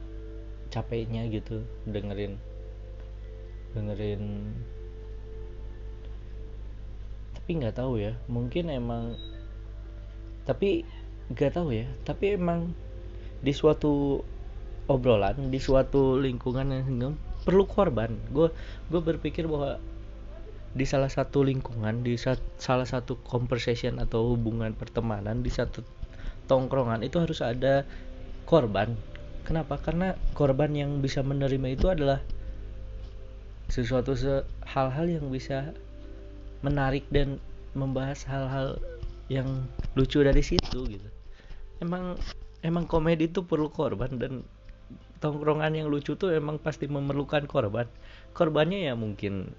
capeknya 0.72 1.28
gitu 1.28 1.66
dengerin 1.90 2.40
dengerin. 3.74 4.24
Tapi 7.36 7.50
nggak 7.60 7.76
tahu 7.78 8.02
ya 8.02 8.14
mungkin 8.30 8.70
emang 8.70 9.18
tapi 10.46 10.86
nggak 11.30 11.54
tahu 11.54 11.70
ya 11.74 11.86
tapi 12.06 12.34
emang 12.34 12.74
di 13.46 13.54
suatu 13.54 14.26
obrolan 14.90 15.54
di 15.54 15.62
suatu 15.62 16.18
lingkungan 16.18 16.74
yang 16.74 17.14
perlu 17.46 17.66
korban. 17.70 18.18
Gue 18.34 18.50
gue 18.90 19.02
berpikir 19.02 19.46
bahwa 19.46 19.78
di 20.70 20.86
salah 20.86 21.10
satu 21.10 21.42
lingkungan 21.42 22.06
di 22.06 22.14
salah 22.62 22.86
satu 22.86 23.18
conversation 23.26 23.98
atau 23.98 24.38
hubungan 24.38 24.70
pertemanan 24.78 25.42
di 25.42 25.50
satu 25.50 25.82
tongkrongan 26.46 27.02
itu 27.02 27.18
harus 27.18 27.42
ada 27.42 27.86
korban. 28.50 28.98
Kenapa? 29.46 29.78
Karena 29.78 30.18
korban 30.34 30.74
yang 30.74 31.06
bisa 31.06 31.22
menerima 31.22 31.78
itu 31.78 31.86
adalah 31.94 32.18
sesuatu 33.70 34.18
hal-hal 34.66 35.06
yang 35.06 35.30
bisa 35.30 35.70
menarik 36.66 37.06
dan 37.14 37.38
membahas 37.78 38.26
hal-hal 38.26 38.82
yang 39.30 39.46
lucu 39.94 40.26
dari 40.26 40.42
situ 40.42 40.90
gitu. 40.90 41.10
Emang 41.86 42.18
emang 42.66 42.90
komedi 42.90 43.30
itu 43.30 43.46
perlu 43.46 43.70
korban 43.70 44.18
dan 44.18 44.42
tongkrongan 45.22 45.78
yang 45.78 45.88
lucu 45.88 46.18
tuh 46.18 46.34
emang 46.34 46.58
pasti 46.58 46.90
memerlukan 46.90 47.46
korban. 47.46 47.86
Korbannya 48.34 48.90
ya 48.90 48.98
mungkin 48.98 49.54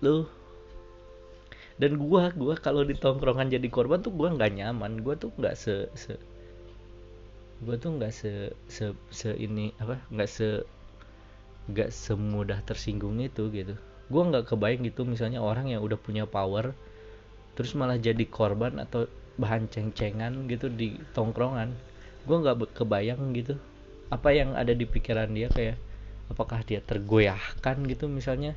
lu. 0.00 0.24
Dan 1.76 2.00
gua 2.00 2.32
gua 2.32 2.56
kalau 2.56 2.88
di 2.88 2.96
tongkrongan 2.96 3.52
jadi 3.52 3.68
korban 3.68 4.00
tuh 4.00 4.16
gua 4.16 4.32
nggak 4.32 4.56
nyaman. 4.56 5.04
Gua 5.04 5.12
tuh 5.20 5.28
nggak 5.36 5.54
se 5.54 5.92
se 5.92 6.16
gua 7.64 7.80
tuh 7.80 7.96
nggak 7.96 8.12
se, 8.12 8.52
se 8.68 8.92
se 9.08 9.32
ini 9.36 9.72
apa 9.80 9.96
nggak 10.12 10.28
se 10.28 10.64
nggak 11.72 11.90
semudah 11.90 12.60
tersinggung 12.68 13.16
itu 13.22 13.48
gitu. 13.52 13.74
Gua 14.12 14.28
nggak 14.28 14.52
kebayang 14.52 14.86
gitu 14.86 15.08
misalnya 15.08 15.40
orang 15.42 15.72
yang 15.72 15.80
udah 15.80 15.96
punya 15.96 16.28
power 16.28 16.76
terus 17.56 17.72
malah 17.72 17.96
jadi 17.96 18.22
korban 18.28 18.76
atau 18.76 19.08
bahan 19.40 19.68
ceng-cengan 19.72 20.48
gitu 20.48 20.68
di 20.68 21.00
tongkrongan. 21.16 21.72
Gua 22.28 22.36
nggak 22.44 22.76
kebayang 22.76 23.32
gitu 23.32 23.56
apa 24.06 24.30
yang 24.30 24.54
ada 24.54 24.70
di 24.70 24.86
pikiran 24.86 25.34
dia 25.34 25.50
kayak 25.50 25.74
apakah 26.30 26.62
dia 26.62 26.78
tergoyahkan 26.82 27.86
gitu 27.86 28.06
misalnya 28.06 28.54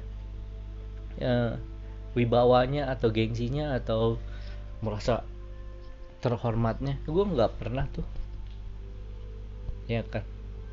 ya, 1.17 1.57
wibawanya 2.13 2.89
atau 2.89 3.09
gengsinya 3.09 3.77
atau 3.77 4.21
merasa 4.81 5.25
terhormatnya. 6.21 7.01
Gue 7.05 7.25
nggak 7.25 7.57
pernah 7.57 7.85
tuh 7.89 8.05
ya 9.89 10.05
kan? 10.05 10.21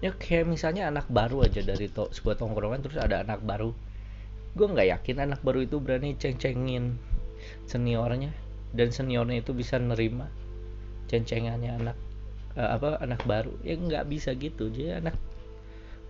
Ya 0.04 0.12
kayak 0.12 0.44
misalnya 0.44 0.92
anak 0.92 1.08
baru 1.08 1.48
aja 1.48 1.64
dari 1.64 1.88
to 1.88 2.12
sebuah 2.12 2.36
tongkrongan 2.36 2.84
terus 2.84 3.00
ada 3.00 3.24
anak 3.24 3.40
baru. 3.40 3.72
Gue 4.52 4.68
nggak 4.68 4.88
yakin 4.92 5.24
anak 5.24 5.40
baru 5.40 5.64
itu 5.64 5.80
berani 5.80 6.12
ceng-cengin 6.20 7.00
seniornya 7.64 8.32
dan 8.76 8.92
seniornya 8.92 9.40
itu 9.40 9.56
bisa 9.56 9.80
nerima 9.80 10.28
ceng-cengannya 11.08 11.70
anak 11.80 11.96
uh, 12.60 12.76
apa 12.76 13.00
anak 13.00 13.24
baru. 13.24 13.56
Ya 13.64 13.80
nggak 13.80 14.04
bisa 14.12 14.36
gitu. 14.36 14.68
Jadi 14.68 15.00
anak 15.00 15.16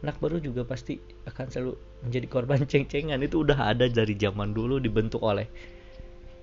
anak 0.03 0.19
baru 0.19 0.42
juga 0.42 0.66
pasti 0.66 0.99
akan 1.31 1.47
selalu 1.47 1.73
menjadi 2.03 2.27
korban 2.27 2.61
ceng-cengan. 2.71 3.23
Itu 3.23 3.47
udah 3.47 3.71
ada 3.71 3.87
dari 3.87 4.19
zaman 4.19 4.51
dulu 4.51 4.83
dibentuk 4.83 5.23
oleh 5.23 5.47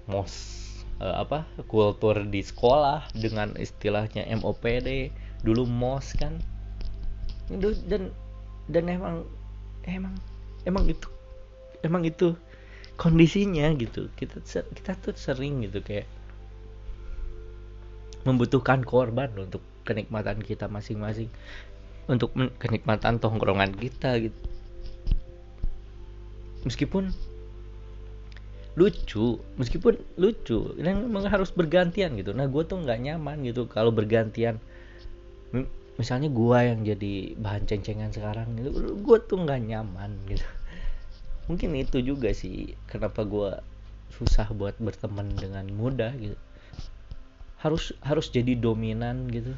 mos 0.08 0.64
uh, 1.04 1.24
apa 1.24 1.48
kultur 1.68 2.24
di 2.28 2.44
sekolah 2.44 3.08
dengan 3.16 3.56
istilahnya 3.56 4.28
MOPD 4.40 5.12
dulu 5.44 5.68
mos 5.68 6.16
kan 6.16 6.40
dan 7.52 8.12
dan 8.72 8.84
emang 8.88 9.28
emang 9.84 10.16
emang 10.64 10.86
itu 10.88 11.08
emang 11.84 12.04
itu 12.08 12.36
kondisinya 12.96 13.68
gitu. 13.76 14.08
Kita 14.16 14.40
kita 14.48 14.92
tuh 15.04 15.16
sering 15.18 15.68
gitu 15.68 15.84
kayak 15.84 16.08
membutuhkan 18.24 18.88
korban 18.88 19.28
untuk 19.36 19.60
kenikmatan 19.84 20.40
kita 20.40 20.72
masing-masing. 20.72 21.28
Untuk 22.08 22.36
kenikmatan 22.60 23.20
tongkrongan 23.20 23.76
kita 23.76 24.20
gitu. 24.20 24.40
Meskipun 26.64 27.12
lucu 28.74 29.38
meskipun 29.62 30.02
lucu 30.18 30.74
dan 30.82 31.06
memang 31.06 31.30
harus 31.30 31.54
bergantian 31.54 32.18
gitu. 32.18 32.34
Nah 32.34 32.50
gue 32.50 32.64
tuh 32.66 32.82
nggak 32.82 33.06
nyaman 33.06 33.46
gitu 33.46 33.70
kalau 33.70 33.94
bergantian 33.94 34.58
misalnya 35.94 36.30
gue 36.34 36.58
yang 36.58 36.82
jadi 36.82 37.38
bahan 37.38 37.70
ceng-cengan 37.70 38.10
sekarang 38.10 38.58
gitu 38.58 38.98
gue 38.98 39.18
tuh 39.30 39.38
nggak 39.46 39.62
nyaman 39.62 40.18
gitu. 40.26 40.46
Mungkin 41.46 41.76
itu 41.76 42.00
juga 42.02 42.32
sih 42.32 42.74
kenapa 42.90 43.28
gue 43.28 43.60
susah 44.16 44.50
buat 44.56 44.74
berteman 44.82 45.30
dengan 45.38 45.68
muda 45.70 46.16
gitu. 46.18 46.38
Harus 47.62 47.94
harus 48.02 48.32
jadi 48.34 48.58
dominan 48.58 49.30
gitu. 49.30 49.54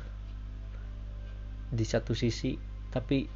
Di 1.71 1.85
satu 1.87 2.11
sisi 2.11 2.59
tapi 2.91 3.31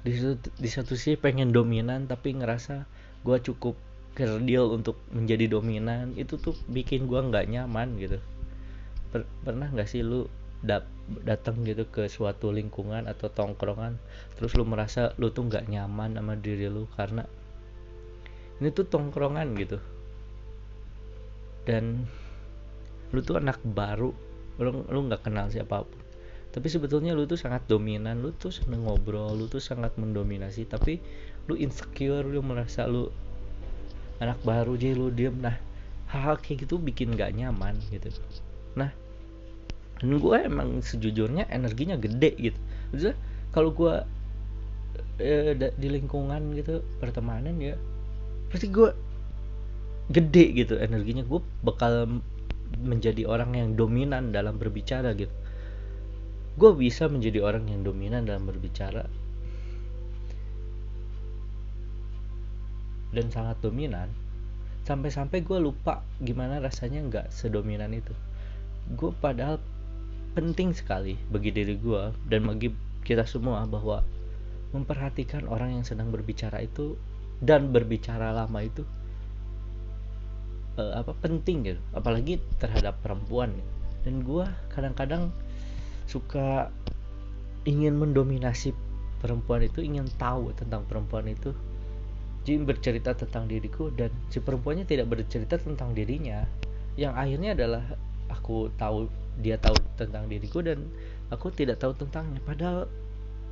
di 0.00 0.16
satu, 0.16 0.48
di 0.56 0.68
satu 0.68 0.92
sisi 0.96 1.16
pengen 1.16 1.52
dominan 1.52 2.08
tapi 2.08 2.36
ngerasa 2.36 2.84
gue 3.24 3.36
cukup 3.40 3.76
kerdil 4.12 4.76
untuk 4.76 5.00
menjadi 5.14 5.48
dominan. 5.48 6.12
Itu 6.20 6.36
tuh 6.36 6.52
bikin 6.68 7.08
gue 7.08 7.20
nggak 7.22 7.48
nyaman 7.48 7.96
gitu. 7.96 8.20
Per, 9.08 9.24
pernah 9.40 9.72
nggak 9.72 9.88
sih 9.88 10.04
lu 10.04 10.28
dap, 10.60 10.84
datang 11.24 11.64
gitu 11.64 11.88
ke 11.88 12.06
suatu 12.06 12.52
lingkungan 12.52 13.08
atau 13.08 13.32
tongkrongan 13.32 13.96
terus 14.36 14.52
lu 14.54 14.68
merasa 14.68 15.16
lu 15.16 15.32
tuh 15.32 15.48
nggak 15.48 15.72
nyaman 15.72 16.20
sama 16.20 16.36
diri 16.36 16.68
lu 16.68 16.84
karena 16.94 17.24
ini 18.60 18.68
tuh 18.76 18.84
tongkrongan 18.84 19.56
gitu. 19.56 19.80
Dan 21.64 22.04
lu 23.10 23.20
tuh 23.24 23.40
anak 23.40 23.58
baru 23.64 24.12
lu 24.60 24.84
lu 24.84 25.00
nggak 25.08 25.24
kenal 25.24 25.48
siapa 25.48 25.80
pun. 25.80 26.00
Tapi 26.52 26.68
sebetulnya 26.68 27.16
lu 27.16 27.24
tuh 27.24 27.40
sangat 27.40 27.64
dominan 27.64 28.20
lu 28.20 28.36
tuh 28.36 28.52
seneng 28.52 28.84
ngobrol 28.84 29.32
lu 29.32 29.48
tuh 29.48 29.64
sangat 29.64 29.96
mendominasi 29.96 30.68
tapi 30.68 31.00
lu 31.48 31.56
insecure 31.56 32.28
lu 32.28 32.44
merasa 32.44 32.84
lu 32.84 33.08
anak 34.20 34.36
baru 34.44 34.76
jadi 34.76 34.92
lu 34.92 35.08
diem. 35.08 35.40
Nah 35.40 35.56
hal-hal 36.12 36.36
kayak 36.36 36.68
gitu 36.68 36.76
bikin 36.76 37.16
gak 37.16 37.32
nyaman 37.32 37.80
gitu. 37.88 38.12
Nah 38.76 38.92
dan 40.00 40.16
gue 40.16 40.36
emang 40.40 40.80
sejujurnya 40.80 41.52
energinya 41.52 42.00
gede 42.00 42.32
gitu. 42.40 42.60
Maksudnya 42.90 43.16
kalau 43.52 43.70
gue 43.76 43.94
eh, 45.20 45.52
di 45.54 45.88
lingkungan 45.92 46.56
gitu 46.56 46.80
pertemanan 46.96 47.60
ya 47.60 47.76
pasti 48.48 48.72
gue 48.72 48.90
gede 50.08 50.44
gitu 50.56 50.80
energinya. 50.80 51.20
Gue 51.22 51.44
bakal 51.60 52.24
menjadi 52.80 53.28
orang 53.28 53.52
yang 53.52 53.68
dominan 53.76 54.32
dalam 54.32 54.56
berbicara 54.56 55.12
gitu. 55.14 55.32
Gue 56.56 56.72
bisa 56.74 57.06
menjadi 57.06 57.44
orang 57.44 57.68
yang 57.68 57.84
dominan 57.84 58.24
dalam 58.24 58.48
berbicara. 58.48 59.04
Dan 63.10 63.26
sangat 63.28 63.60
dominan. 63.60 64.08
Sampai-sampai 64.86 65.44
gue 65.44 65.58
lupa 65.60 66.02
gimana 66.24 66.58
rasanya 66.58 67.04
nggak 67.06 67.26
sedominan 67.30 67.92
itu. 67.94 68.14
Gue 68.96 69.14
padahal 69.14 69.62
penting 70.32 70.70
sekali 70.70 71.18
bagi 71.28 71.50
diri 71.50 71.74
gue 71.74 72.14
dan 72.30 72.46
bagi 72.46 72.70
kita 73.02 73.26
semua 73.26 73.66
bahwa 73.66 74.06
memperhatikan 74.70 75.50
orang 75.50 75.80
yang 75.80 75.84
sedang 75.86 76.14
berbicara 76.14 76.62
itu 76.62 76.94
dan 77.42 77.74
berbicara 77.74 78.30
lama 78.30 78.60
itu 78.62 78.86
uh, 80.78 81.02
apa 81.02 81.12
penting 81.18 81.66
gitu. 81.66 81.80
Apalagi 81.96 82.38
terhadap 82.62 82.94
perempuan 83.02 83.50
dan 84.06 84.22
gue 84.22 84.46
kadang-kadang 84.70 85.34
suka 86.06 86.70
ingin 87.68 87.98
mendominasi 87.98 88.72
perempuan 89.20 89.66
itu 89.66 89.84
ingin 89.84 90.08
tahu 90.16 90.54
tentang 90.56 90.86
perempuan 90.88 91.28
itu 91.28 91.52
jadi 92.40 92.64
bercerita 92.64 93.12
tentang 93.12 93.44
diriku 93.52 93.92
dan 93.92 94.08
si 94.32 94.40
perempuannya 94.40 94.88
tidak 94.88 95.12
bercerita 95.12 95.60
tentang 95.60 95.92
dirinya. 95.92 96.48
Yang 96.96 97.14
akhirnya 97.20 97.50
adalah 97.52 97.84
aku 98.32 98.72
tahu 98.80 99.12
dia 99.38 99.56
tahu 99.56 99.78
tentang 99.94 100.26
diriku 100.26 100.64
dan 100.64 100.90
aku 101.30 101.54
tidak 101.54 101.78
tahu 101.78 101.94
tentangnya. 101.94 102.42
Padahal 102.42 102.90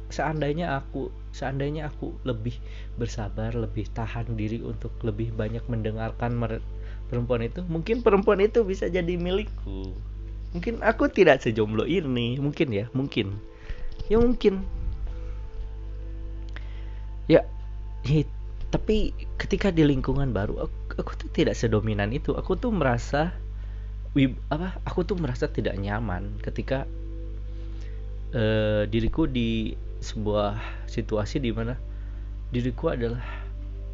seandainya 0.09 0.81
aku 0.81 1.13
seandainya 1.37 1.93
aku 1.93 2.17
lebih 2.25 2.57
bersabar 2.97 3.53
lebih 3.53 3.87
tahan 3.93 4.35
diri 4.41 4.65
untuk 4.65 4.91
lebih 5.05 5.37
banyak 5.37 5.61
mendengarkan 5.69 6.33
perempuan 7.13 7.45
itu 7.45 7.61
mungkin 7.69 8.01
perempuan 8.01 8.41
itu 8.41 8.65
bisa 8.65 8.89
jadi 8.89 9.15
milikku. 9.21 9.95
Mungkin 10.57 10.81
aku 10.81 11.13
tidak 11.13 11.45
sejomblo 11.45 11.85
ini 11.85 12.41
mungkin 12.41 12.69
ya 12.73 12.89
mungkin. 12.97 13.37
Ya 14.09 14.17
mungkin. 14.17 14.65
Ya, 17.29 17.45
ya 18.09 18.25
tapi 18.73 19.13
ketika 19.37 19.69
di 19.73 19.85
lingkungan 19.85 20.33
baru 20.33 20.69
aku, 20.69 20.77
aku 21.01 21.13
tuh 21.21 21.29
tidak 21.33 21.57
sedominan 21.57 22.13
itu. 22.13 22.33
Aku 22.37 22.57
tuh 22.57 22.73
merasa 22.73 23.37
wib, 24.17 24.37
apa 24.49 24.79
aku 24.85 25.05
tuh 25.05 25.17
merasa 25.21 25.49
tidak 25.49 25.77
nyaman 25.77 26.41
ketika 26.41 26.89
uh, 28.33 28.89
diriku 28.89 29.29
di 29.29 29.77
sebuah 29.99 30.57
situasi 30.87 31.43
di 31.43 31.51
mana 31.51 31.75
diriku 32.55 32.95
adalah 32.95 33.25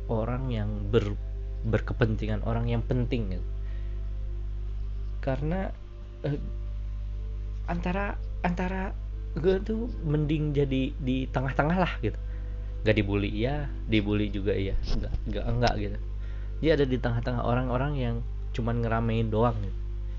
orang 0.06 0.52
yang 0.52 0.70
ber, 0.92 1.16
berkepentingan 1.64 2.44
orang 2.44 2.68
yang 2.68 2.84
penting 2.84 3.34
gitu. 3.34 3.46
karena 5.24 5.72
uh, 6.28 6.40
antara 7.64 8.20
antara 8.44 8.92
gue 9.34 9.58
tuh 9.64 9.90
mending 10.04 10.54
jadi 10.54 10.94
di 10.94 11.26
tengah-tengah 11.32 11.78
lah 11.80 11.92
gitu. 12.04 12.20
Nggak 12.84 12.96
dibully 13.00 13.30
iya. 13.32 13.66
Dibully 13.88 14.28
juga 14.30 14.52
iya. 14.54 14.76
Nggak 14.76 15.12
nggak 15.32 15.44
enggak 15.48 15.74
gitu. 15.80 15.98
Dia 16.62 16.70
ada 16.78 16.84
di 16.86 16.96
tengah-tengah 17.00 17.42
orang-orang 17.42 17.92
yang 17.98 18.16
cuman 18.54 18.84
ngeramein 18.84 19.34
doang 19.34 19.58
gitu, 19.58 19.74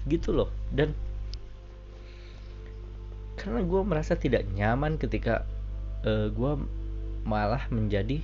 gitu 0.10 0.34
loh. 0.34 0.50
Dan 0.72 0.94
karena 3.36 3.62
gue 3.62 3.82
merasa 3.84 4.16
tidak 4.16 4.48
nyaman 4.56 4.98
ketika 4.98 5.46
uh, 6.08 6.26
eh, 6.26 6.28
gue 6.32 6.52
malah 7.26 7.66
menjadi 7.74 8.22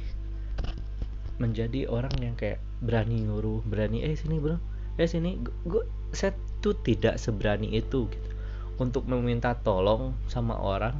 menjadi 1.41 1.89
orang 1.89 2.13
yang 2.21 2.37
kayak 2.37 2.61
berani 2.85 3.25
nyuruh 3.25 3.65
berani 3.65 4.05
eh 4.05 4.13
sini 4.13 4.37
bro. 4.37 4.57
Eh 4.97 5.09
sini. 5.09 5.41
Gue 5.65 5.83
saya 6.13 6.33
tuh 6.61 6.77
tidak 6.85 7.17
seberani 7.17 7.73
itu 7.73 8.07
gitu. 8.09 8.29
Untuk 8.81 9.05
meminta 9.05 9.53
tolong 9.61 10.17
sama 10.25 10.57
orang 10.57 10.97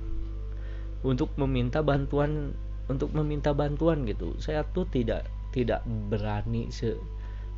untuk 1.01 1.33
meminta 1.37 1.81
bantuan 1.81 2.53
untuk 2.89 3.13
meminta 3.13 3.53
bantuan 3.53 4.05
gitu. 4.05 4.37
Saya 4.37 4.65
tuh 4.73 4.85
tidak 4.89 5.25
tidak 5.51 5.83
berani 6.09 6.69
se 6.71 6.95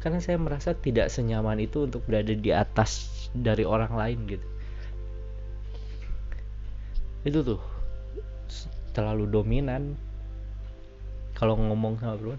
karena 0.03 0.19
saya 0.19 0.35
merasa 0.35 0.75
tidak 0.75 1.07
senyaman 1.07 1.63
itu 1.63 1.87
untuk 1.87 2.03
berada 2.03 2.35
di 2.35 2.51
atas 2.51 3.07
dari 3.31 3.63
orang 3.63 3.95
lain 3.95 4.19
gitu. 4.27 4.47
Itu 7.23 7.39
tuh 7.39 7.63
terlalu 8.91 9.31
dominan. 9.31 9.95
Kalau 11.39 11.55
ngomong 11.55 12.03
sama 12.03 12.19
bro 12.19 12.35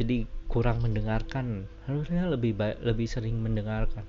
jadi 0.00 0.24
kurang 0.48 0.80
mendengarkan. 0.80 1.68
Harusnya 1.84 2.24
lebih 2.32 2.56
baik 2.56 2.80
lebih 2.80 3.04
sering 3.04 3.36
mendengarkan. 3.44 4.08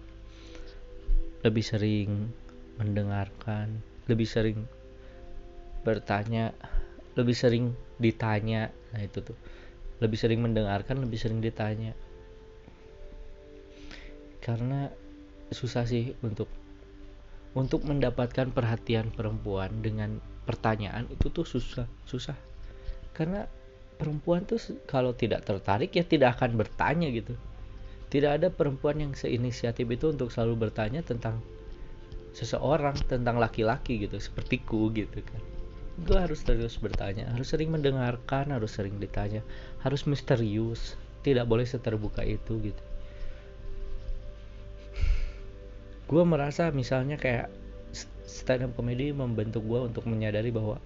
Lebih 1.43 1.63
sering 1.67 2.31
mendengarkan 2.79 3.83
lebih 4.07 4.25
sering 4.25 4.63
bertanya 5.83 6.55
lebih 7.19 7.35
sering 7.35 7.75
ditanya. 7.99 8.71
Nah 8.95 9.03
itu 9.03 9.19
tuh. 9.27 9.35
Lebih 9.99 10.15
sering 10.15 10.39
mendengarkan 10.39 11.03
lebih 11.03 11.19
sering 11.19 11.43
ditanya 11.43 11.91
karena 14.49 14.89
susah 15.53 15.85
sih 15.85 16.17
untuk 16.25 16.49
untuk 17.53 17.85
mendapatkan 17.85 18.49
perhatian 18.49 19.13
perempuan 19.13 19.85
dengan 19.85 20.17
pertanyaan 20.49 21.05
itu 21.13 21.29
tuh 21.29 21.45
susah 21.45 21.85
susah. 22.09 22.33
Karena 23.13 23.45
perempuan 24.01 24.49
tuh 24.49 24.57
kalau 24.89 25.13
tidak 25.13 25.45
tertarik 25.45 25.93
ya 25.93 26.01
tidak 26.01 26.41
akan 26.41 26.57
bertanya 26.57 27.13
gitu. 27.13 27.37
Tidak 28.09 28.41
ada 28.41 28.49
perempuan 28.49 28.97
yang 28.97 29.13
seinisiatif 29.13 29.85
itu 29.85 30.09
untuk 30.09 30.33
selalu 30.33 30.69
bertanya 30.69 31.05
tentang 31.05 31.37
seseorang 32.33 32.97
tentang 33.05 33.37
laki-laki 33.37 34.01
gitu 34.01 34.17
sepertiku 34.17 34.89
gitu 34.97 35.21
kan. 35.21 35.41
Gue 36.09 36.17
harus 36.17 36.41
terus 36.41 36.81
bertanya 36.81 37.29
harus 37.37 37.53
sering 37.53 37.69
mendengarkan 37.69 38.49
harus 38.49 38.73
sering 38.73 38.97
ditanya 38.97 39.45
harus 39.85 40.09
misterius 40.09 40.97
tidak 41.21 41.45
boleh 41.45 41.69
seterbuka 41.69 42.25
itu 42.25 42.73
gitu 42.73 42.83
gue 46.09 46.23
merasa 46.25 46.73
misalnya 46.73 47.21
kayak 47.21 47.53
stand 48.25 48.65
up 48.65 48.73
comedy 48.73 49.13
membentuk 49.13 49.61
gue 49.61 49.79
untuk 49.85 50.09
menyadari 50.09 50.49
bahwa 50.49 50.81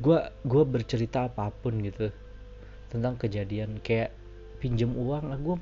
gue 0.00 0.18
gue 0.48 0.62
bercerita 0.64 1.28
apa 1.28 1.52
pun 1.52 1.76
gitu 1.84 2.08
tentang 2.88 3.20
kejadian. 3.20 3.84
Kayak 3.84 4.16
pinjem 4.64 4.96
uang 4.96 5.28
gue 5.44 5.56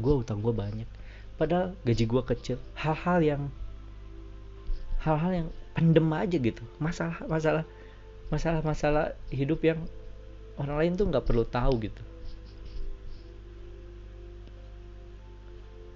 gue 0.00 0.14
utang 0.16 0.40
gue 0.40 0.56
banyak. 0.56 0.88
Padahal 1.36 1.76
gaji 1.84 2.04
gue 2.08 2.22
kecil. 2.32 2.56
Hal-hal 2.80 3.20
yang 3.20 3.42
hal-hal 5.04 5.44
yang 5.44 5.48
pendem 5.76 6.08
aja 6.16 6.36
gitu. 6.40 6.64
Masalah 6.80 7.20
masalah 7.28 7.64
masalah 8.32 8.64
masalah 8.64 9.06
hidup 9.28 9.60
yang 9.60 9.84
orang 10.56 10.80
lain 10.80 10.92
tuh 10.96 11.12
nggak 11.12 11.28
perlu 11.28 11.44
tahu 11.44 11.76
gitu 11.84 12.13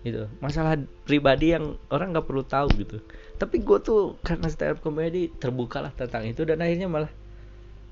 gitu. 0.09 0.25
Masalah 0.41 0.81
pribadi 1.05 1.53
yang 1.53 1.77
orang 1.93 2.17
nggak 2.17 2.27
perlu 2.27 2.45
tahu 2.45 2.69
gitu. 2.81 2.99
Tapi 3.37 3.61
gue 3.63 3.79
tuh 3.85 4.17
karena 4.25 4.49
stand 4.49 4.77
up 4.77 4.79
comedy 4.81 5.31
terbukalah 5.31 5.93
tentang 5.95 6.27
itu 6.27 6.43
dan 6.49 6.65
akhirnya 6.65 6.89
malah 6.89 7.13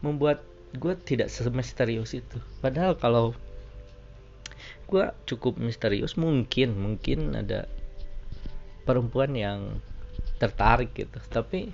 membuat 0.01 0.43
gue 0.77 0.97
tidak 1.05 1.29
semisterius 1.29 2.17
itu. 2.17 2.39
Padahal 2.65 2.97
kalau 2.99 3.37
gue 4.87 5.05
cukup 5.27 5.59
misterius 5.59 6.15
mungkin 6.15 6.79
mungkin 6.79 7.35
ada 7.35 7.67
perempuan 8.87 9.35
yang 9.35 9.83
tertarik 10.41 10.95
gitu. 10.97 11.19
Tapi 11.31 11.71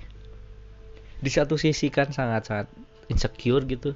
di 1.23 1.29
satu 1.31 1.55
sisi 1.55 1.87
kan 1.87 2.11
sangat-sangat 2.11 2.67
insecure 3.07 3.63
gitu 3.63 3.95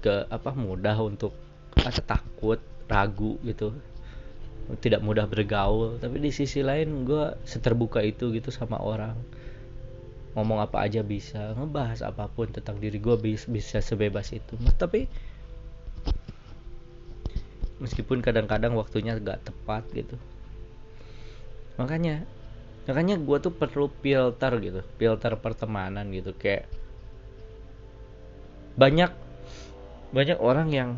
ke 0.00 0.26
apa 0.30 0.54
mudah 0.54 0.96
untuk 1.02 1.34
atau 1.76 2.02
takut 2.04 2.60
ragu 2.90 3.38
gitu 3.46 3.74
tidak 4.78 5.02
mudah 5.02 5.26
bergaul. 5.26 5.98
Tapi 5.98 6.22
di 6.22 6.30
sisi 6.30 6.62
lain 6.62 7.02
gue 7.02 7.34
seterbuka 7.42 7.98
itu 8.04 8.30
gitu 8.30 8.54
sama 8.54 8.78
orang. 8.78 9.18
Ngomong 10.38 10.62
apa 10.62 10.86
aja 10.86 11.02
bisa 11.02 11.58
ngebahas 11.58 12.06
apa 12.06 12.30
pun 12.30 12.46
tentang 12.54 12.78
diri 12.78 13.02
gue 13.02 13.18
bisa, 13.18 13.50
bisa 13.50 13.78
sebebas 13.82 14.30
itu. 14.30 14.54
Tapi 14.78 15.10
meskipun 17.82 18.22
kadang-kadang 18.22 18.76
waktunya 18.78 19.18
gak 19.18 19.50
tepat 19.50 19.82
gitu. 19.90 20.14
Makanya 21.80 22.22
makanya 22.88 23.20
gue 23.20 23.38
tuh 23.38 23.54
perlu 23.54 23.86
filter 24.02 24.52
gitu 24.62 24.80
filter 25.00 25.32
pertemanan 25.40 26.06
gitu. 26.14 26.30
Kayak 26.36 26.70
banyak 28.78 29.10
banyak 30.14 30.38
orang 30.38 30.68
yang 30.70 30.90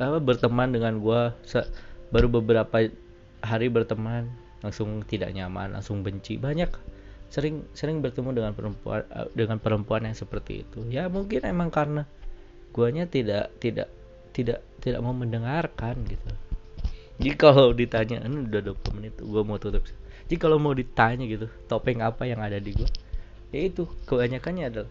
apa 0.00 0.18
berteman 0.18 0.74
dengan 0.74 0.98
gue 0.98 1.22
baru 2.14 2.30
beberapa 2.30 2.86
hari 3.42 3.66
berteman 3.66 4.30
langsung 4.62 5.02
tidak 5.02 5.34
nyaman 5.34 5.74
langsung 5.74 6.06
benci. 6.06 6.38
Banyak 6.38 6.70
sering 7.26 7.66
sering 7.74 7.98
bertemu 7.98 8.30
dengan 8.30 8.52
perempuan 8.54 9.02
eh, 9.10 9.26
dengan 9.34 9.58
perempuan 9.58 10.06
yang 10.06 10.14
seperti 10.14 10.62
itu. 10.62 10.86
Ya 10.86 11.10
mungkin 11.10 11.42
emang 11.42 11.74
karena 11.74 12.06
guanya 12.70 13.10
tidak 13.10 13.50
tidak 13.58 13.90
tidak 14.30 14.62
tidak 14.78 15.02
mau 15.02 15.10
mendengarkan 15.10 16.06
gitu. 16.06 16.30
Jadi 17.18 17.34
kalau 17.34 17.74
ditanya 17.74 18.22
ini 18.22 18.46
udah 18.46 18.62
20 18.74 18.96
menit 18.96 19.14
gue 19.18 19.42
mau 19.42 19.58
tutup. 19.58 19.82
Jadi 20.30 20.36
kalau 20.38 20.62
mau 20.62 20.70
ditanya 20.70 21.26
gitu 21.26 21.50
topeng 21.66 21.98
apa 21.98 22.30
yang 22.30 22.38
ada 22.38 22.62
di 22.62 22.78
gue 22.78 22.88
ya 23.50 23.70
itu 23.70 23.86
kebanyakannya 24.06 24.64
adalah 24.70 24.90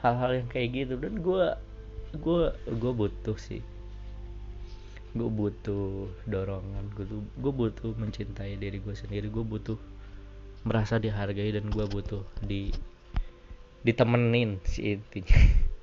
hal-hal 0.00 0.30
yang 0.40 0.48
kayak 0.48 0.68
gitu. 0.72 0.96
Dan 0.96 1.20
gue 1.20 1.44
gue 2.16 2.42
gue 2.72 2.92
butuh 2.96 3.36
sih 3.36 3.60
gue 5.14 5.30
butuh 5.30 6.10
dorongan 6.26 6.90
gue 6.98 7.06
gue 7.38 7.52
butuh 7.54 7.94
mencintai 7.94 8.58
diri 8.58 8.82
gue 8.82 8.94
sendiri 8.94 9.30
gue 9.30 9.46
butuh 9.46 9.78
merasa 10.66 10.98
dihargai 10.98 11.54
dan 11.54 11.70
gue 11.70 11.86
butuh 11.86 12.26
di 12.42 12.74
ditemenin 13.86 14.58
sih 14.66 14.98
intinya 14.98 15.38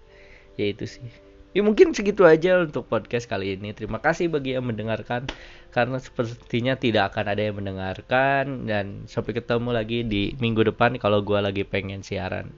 ya 0.60 0.66
itu 0.68 0.86
sih 0.86 1.08
Ya 1.52 1.60
mungkin 1.68 1.92
segitu 1.92 2.24
aja 2.24 2.64
untuk 2.64 2.88
podcast 2.88 3.28
kali 3.28 3.60
ini. 3.60 3.76
Terima 3.76 4.00
kasih 4.00 4.32
bagi 4.32 4.56
yang 4.56 4.72
mendengarkan 4.72 5.28
karena 5.76 6.00
sepertinya 6.00 6.80
tidak 6.80 7.12
akan 7.12 7.26
ada 7.28 7.44
yang 7.44 7.60
mendengarkan 7.60 8.72
dan 8.72 9.04
sampai 9.04 9.36
ketemu 9.36 9.76
lagi 9.76 10.00
di 10.08 10.32
minggu 10.40 10.64
depan 10.72 10.96
kalau 10.96 11.20
gue 11.20 11.36
lagi 11.44 11.68
pengen 11.68 12.08
siaran. 12.08 12.56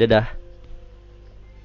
Dadah. 0.00 0.49